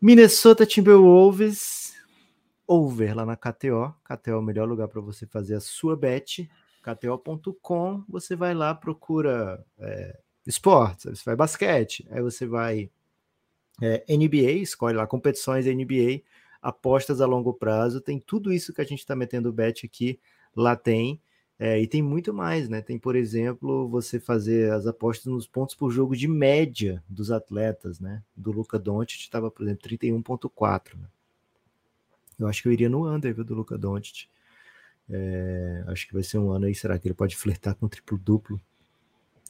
[0.00, 1.94] Minnesota Timberwolves
[2.66, 3.94] over lá na KTO.
[4.04, 6.50] KTO é o melhor lugar para você fazer a sua bet.
[6.84, 8.04] KTO.com.
[8.08, 12.90] Você vai lá, procura é, esportes, você vai basquete, aí você vai
[13.80, 16.22] é, NBA, escolhe lá competições NBA,
[16.60, 18.00] apostas a longo prazo.
[18.00, 20.20] Tem tudo isso que a gente está metendo bet aqui,
[20.54, 21.20] lá tem.
[21.58, 22.82] É, e tem muito mais, né?
[22.82, 28.00] Tem, por exemplo, você fazer as apostas nos pontos por jogo de média dos atletas,
[28.00, 28.22] né?
[28.36, 31.06] Do Luca Doncic estava, por exemplo, 31.4, né?
[32.38, 34.26] Eu acho que eu iria no under, viu, do Luca Doncic.
[35.08, 38.60] É, acho que vai ser um ano aí, será que ele pode flertar com triplo-duplo?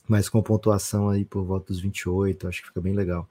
[0.08, 3.28] Mas com pontuação aí por volta dos 28, acho que fica bem legal.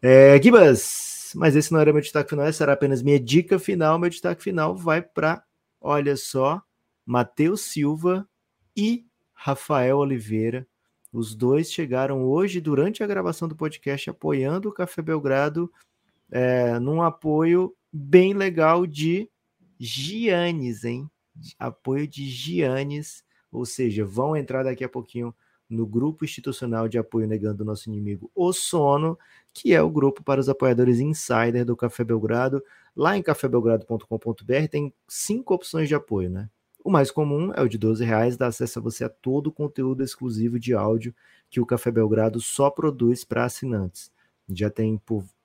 [0.00, 3.98] É, Gibas, mas esse não era meu destaque final, essa era apenas minha dica final.
[3.98, 5.42] Meu destaque final vai para,
[5.80, 6.60] olha só,
[7.06, 8.28] Matheus Silva
[8.76, 10.66] e Rafael Oliveira.
[11.12, 15.70] Os dois chegaram hoje, durante a gravação do podcast, apoiando o Café Belgrado,
[16.30, 19.28] é, num apoio bem legal de
[19.78, 21.10] Giannis, hein?
[21.58, 25.34] Apoio de Giannis, ou seja, vão entrar daqui a pouquinho
[25.68, 29.18] no grupo institucional de apoio negando o nosso inimigo, o sono,
[29.54, 32.62] que é o grupo para os apoiadores insider do Café Belgrado.
[32.94, 36.50] Lá em cafébelgrado.com.br tem cinco opções de apoio, né?
[36.84, 39.52] O mais comum é o de 12 reais, dá acesso a você a todo o
[39.52, 41.14] conteúdo exclusivo de áudio
[41.48, 44.10] que o Café Belgrado só produz para assinantes.
[44.48, 45.00] Já tem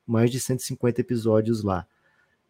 [0.05, 1.85] mais de 150 episódios lá.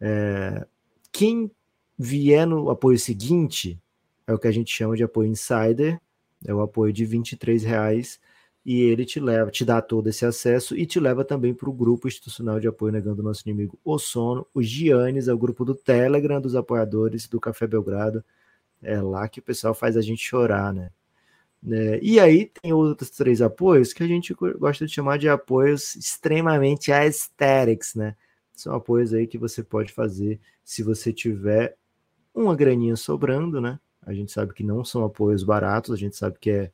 [0.00, 0.66] É...
[1.12, 1.50] Quem
[1.98, 3.80] vier no apoio seguinte
[4.26, 6.00] é o que a gente chama de apoio insider,
[6.46, 8.20] é o apoio de 23 reais
[8.64, 11.72] e ele te leva, te dá todo esse acesso e te leva também para o
[11.72, 14.46] grupo institucional de apoio negando o nosso inimigo o sono.
[14.52, 18.22] O Giannis é o grupo do Telegram dos apoiadores do Café Belgrado.
[18.82, 20.90] É lá que o pessoal faz a gente chorar, né?
[21.66, 25.96] É, e aí tem outros três apoios que a gente gosta de chamar de apoios
[25.96, 28.14] extremamente aesthetics, né?
[28.54, 31.76] São apoios aí que você pode fazer se você tiver
[32.38, 33.78] uma graninha sobrando, né?
[34.02, 36.70] A gente sabe que não são apoios baratos, a gente sabe que é,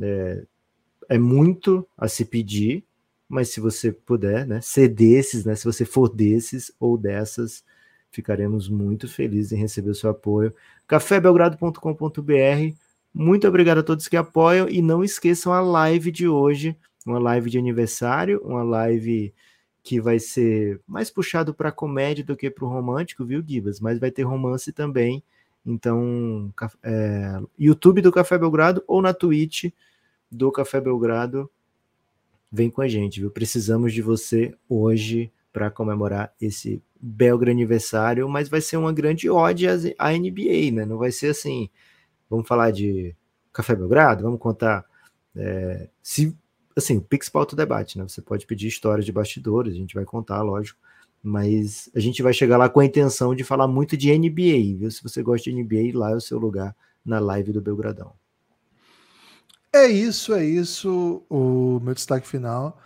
[0.00, 0.44] é,
[1.10, 2.84] é muito a se pedir,
[3.28, 7.64] mas se você puder, né, ser desses, né, se você for desses ou dessas,
[8.14, 10.54] Ficaremos muito felizes em receber o seu apoio.
[10.86, 12.76] cafébelgrado.com.br.
[13.12, 17.50] Muito obrigado a todos que apoiam e não esqueçam a live de hoje, uma live
[17.50, 19.34] de aniversário, uma live
[19.84, 23.78] que vai ser mais puxado para comédia do que para o romântico, viu, Gibas?
[23.80, 25.22] Mas vai ter romance também.
[25.64, 26.52] Então,
[26.82, 29.66] é, YouTube do Café Belgrado ou na Twitch
[30.30, 31.50] do Café Belgrado,
[32.50, 33.30] vem com a gente, viu?
[33.30, 39.66] Precisamos de você hoje para comemorar esse Belgra aniversário, mas vai ser uma grande ode
[39.68, 40.86] à NBA, né?
[40.86, 41.68] Não vai ser assim,
[42.30, 43.14] vamos falar de
[43.52, 44.86] Café Belgrado, vamos contar
[45.36, 46.34] é, se
[46.76, 48.04] assim, Pix pauta debate, né?
[48.06, 50.78] Você pode pedir histórias de bastidores, a gente vai contar, lógico,
[51.22, 54.90] mas a gente vai chegar lá com a intenção de falar muito de NBA, viu?
[54.90, 58.12] Se você gosta de NBA, lá é o seu lugar na live do Belgradão.
[59.72, 61.22] É isso, é isso.
[61.28, 62.78] O meu destaque final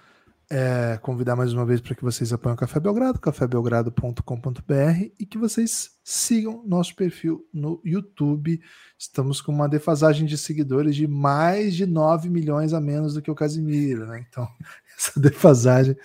[0.50, 5.36] é convidar mais uma vez para que vocês apoiem o Café Belgrado, cafébelgrado.com.br e que
[5.36, 8.60] vocês sigam nosso perfil no YouTube.
[8.98, 13.30] Estamos com uma defasagem de seguidores de mais de 9 milhões a menos do que
[13.30, 14.24] o Casimiro, né?
[14.26, 14.48] Então,
[14.98, 15.96] essa defasagem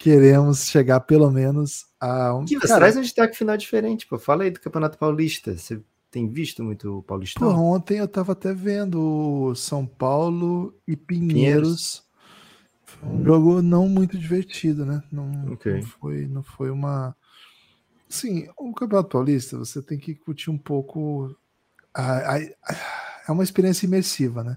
[0.00, 2.44] queremos chegar pelo menos a um.
[2.44, 4.18] Que você traz um destaque final diferente, pô.
[4.18, 5.56] Fala aí do Campeonato Paulista.
[5.56, 5.80] Você
[6.10, 7.54] tem visto muito o Paulistão?
[7.54, 11.32] Pô, ontem eu estava até vendo São Paulo e Pinheiros.
[11.32, 12.03] Pinheiros
[13.24, 15.02] jogo não muito divertido, né?
[15.10, 15.74] Não, okay.
[15.74, 17.16] não, foi, não foi uma.
[18.08, 21.34] Sim, o Campeonato Paulista você tem que curtir um pouco.
[21.92, 24.56] A, a, a, é uma experiência imersiva, né?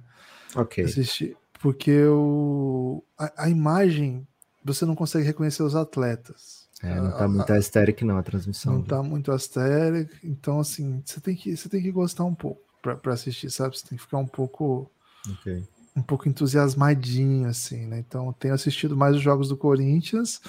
[0.56, 0.84] Ok.
[0.84, 4.28] Assistir, porque o, a, imagem
[4.64, 6.68] você não consegue reconhecer os atletas.
[6.84, 8.74] É, não tá muito aesthetic não a transmissão.
[8.74, 12.62] Não tá muito aesthetic, então assim, você tem que, você tem que gostar um pouco
[12.82, 13.78] para assistir, sabe?
[13.78, 14.92] Você tem que ficar um pouco
[15.32, 15.64] okay
[15.98, 17.98] um pouco entusiasmadinho, assim, né?
[18.00, 20.40] Então tenho assistido mais os jogos do Corinthians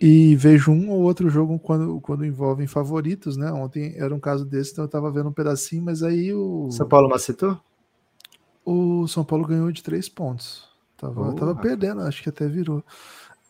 [0.00, 3.52] e vejo um ou outro jogo quando, quando envolvem favoritos, né?
[3.52, 6.70] Ontem era um caso desse, então eu tava vendo um pedacinho, mas aí o.
[6.70, 7.60] São Paulo macetou?
[8.64, 10.64] O São Paulo ganhou de três pontos.
[10.96, 12.82] Tava, oh, tava perdendo, acho que até virou.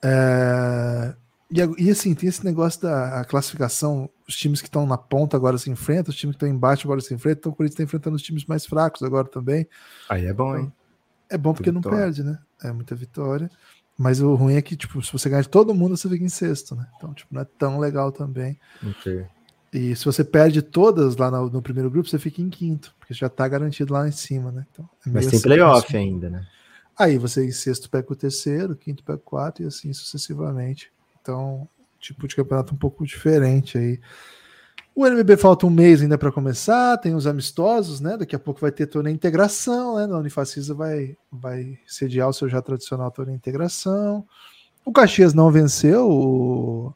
[0.02, 1.14] É...
[1.48, 5.56] E, e, assim, tem esse negócio da classificação, os times que estão na ponta agora
[5.56, 8.16] se enfrentam, os times que estão embaixo agora se enfrentam, então o Corinthians está enfrentando
[8.16, 9.64] os times mais fracos agora também.
[10.08, 10.72] Aí é bom, hein?
[11.28, 12.38] É bom porque não perde, né?
[12.62, 13.50] É muita vitória.
[13.98, 16.28] Mas o ruim é que, tipo, se você ganhar de todo mundo, você fica em
[16.28, 16.86] sexto, né?
[16.96, 18.58] Então, tipo, não é tão legal também.
[19.72, 23.14] E se você perde todas lá no, no primeiro grupo, você fica em quinto, porque
[23.14, 24.66] já tá garantido lá em cima, né?
[24.70, 25.96] Então, é Mas tem assim, playoff assim.
[25.96, 26.46] ainda, né?
[26.98, 30.90] Aí você em sexto pega o terceiro, quinto pega o quarto e assim sucessivamente.
[31.20, 31.68] Então,
[32.00, 34.00] tipo de campeonato um pouco diferente aí.
[34.96, 38.16] O NBB falta um mês ainda para começar, tem os amistosos, né?
[38.16, 40.04] Daqui a pouco vai ter torneio integração, né?
[40.04, 44.26] A Unifacisa vai, vai sediar o seu já tradicional torneio integração.
[44.86, 46.94] O Caxias não venceu o,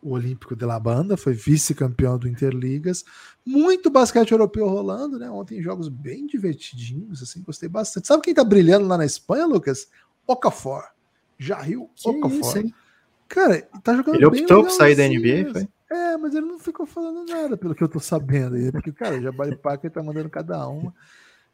[0.00, 3.04] o Olímpico de La Banda, foi vice-campeão do Interligas.
[3.44, 5.28] Muito basquete europeu rolando, né?
[5.28, 8.06] Ontem jogos bem divertidinhos, assim, gostei bastante.
[8.06, 9.88] Sabe quem tá brilhando lá na Espanha, Lucas?
[10.28, 10.84] Okafor.
[11.36, 12.58] Jarril Okafor.
[12.58, 12.74] Isso,
[13.26, 15.68] Cara, tá jogando Ele optou por sair da NBA, foi?
[15.94, 18.56] É, mas ele não ficou falando nada, pelo que eu tô sabendo.
[18.72, 20.92] Porque, cara, o Jabari Parker tá mandando cada uma.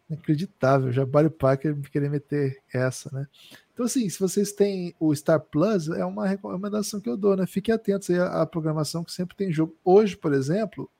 [0.08, 0.90] Inacreditável.
[0.90, 3.26] Jabari Parker querer meter essa, né?
[3.74, 7.46] Então, assim, se vocês têm o Star Plus, é uma recomendação que eu dou, né?
[7.46, 9.76] Fiquem atentos aí à, à programação, que sempre tem jogo.
[9.84, 10.90] Hoje, por exemplo,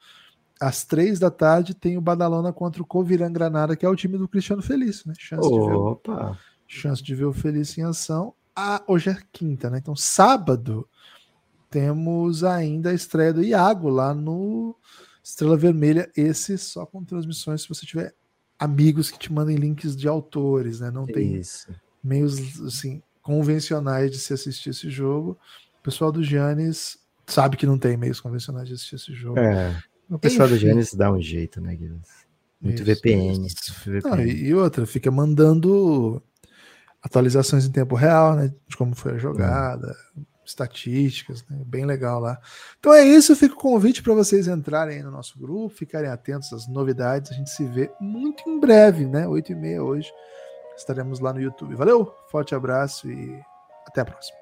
[0.61, 4.19] às três da tarde, tem o Badalona contra o Coviran Granada, que é o time
[4.19, 5.15] do Cristiano Felício, né?
[5.19, 6.15] Chance, Opa.
[6.15, 8.35] De, ver, chance de ver o Felício em ação.
[8.55, 9.79] Ah, hoje é quinta, né?
[9.79, 10.87] Então, sábado
[11.71, 14.77] temos ainda a estreia do Iago lá no
[15.23, 16.11] Estrela Vermelha.
[16.17, 18.13] Esse só com transmissões se você tiver
[18.59, 20.91] amigos que te mandem links de autores, né?
[20.91, 21.73] Não tem Isso.
[22.03, 25.39] meios assim convencionais de se assistir esse jogo.
[25.79, 29.39] O pessoal do Giannis sabe que não tem meios convencionais de assistir esse jogo.
[29.39, 29.81] É.
[30.11, 30.57] O pessoal Enfim.
[30.57, 32.03] do Giannis dá um jeito, né, Guilherme?
[32.61, 33.47] Muito isso, VPN.
[33.47, 33.75] Isso.
[33.87, 34.17] VPN.
[34.17, 36.23] Não, e outra, fica mandando
[37.01, 38.53] atualizações em tempo real, né?
[38.69, 39.97] De como foi a jogada,
[40.45, 41.59] estatísticas, né?
[41.65, 42.39] bem legal lá.
[42.79, 46.67] Então é isso, fica o convite para vocês entrarem no nosso grupo, ficarem atentos às
[46.69, 47.31] novidades.
[47.31, 49.27] A gente se vê muito em breve, né?
[49.29, 50.11] 8 e meia hoje.
[50.77, 51.75] Estaremos lá no YouTube.
[51.75, 53.41] Valeu, forte abraço e
[53.87, 54.40] até a próxima.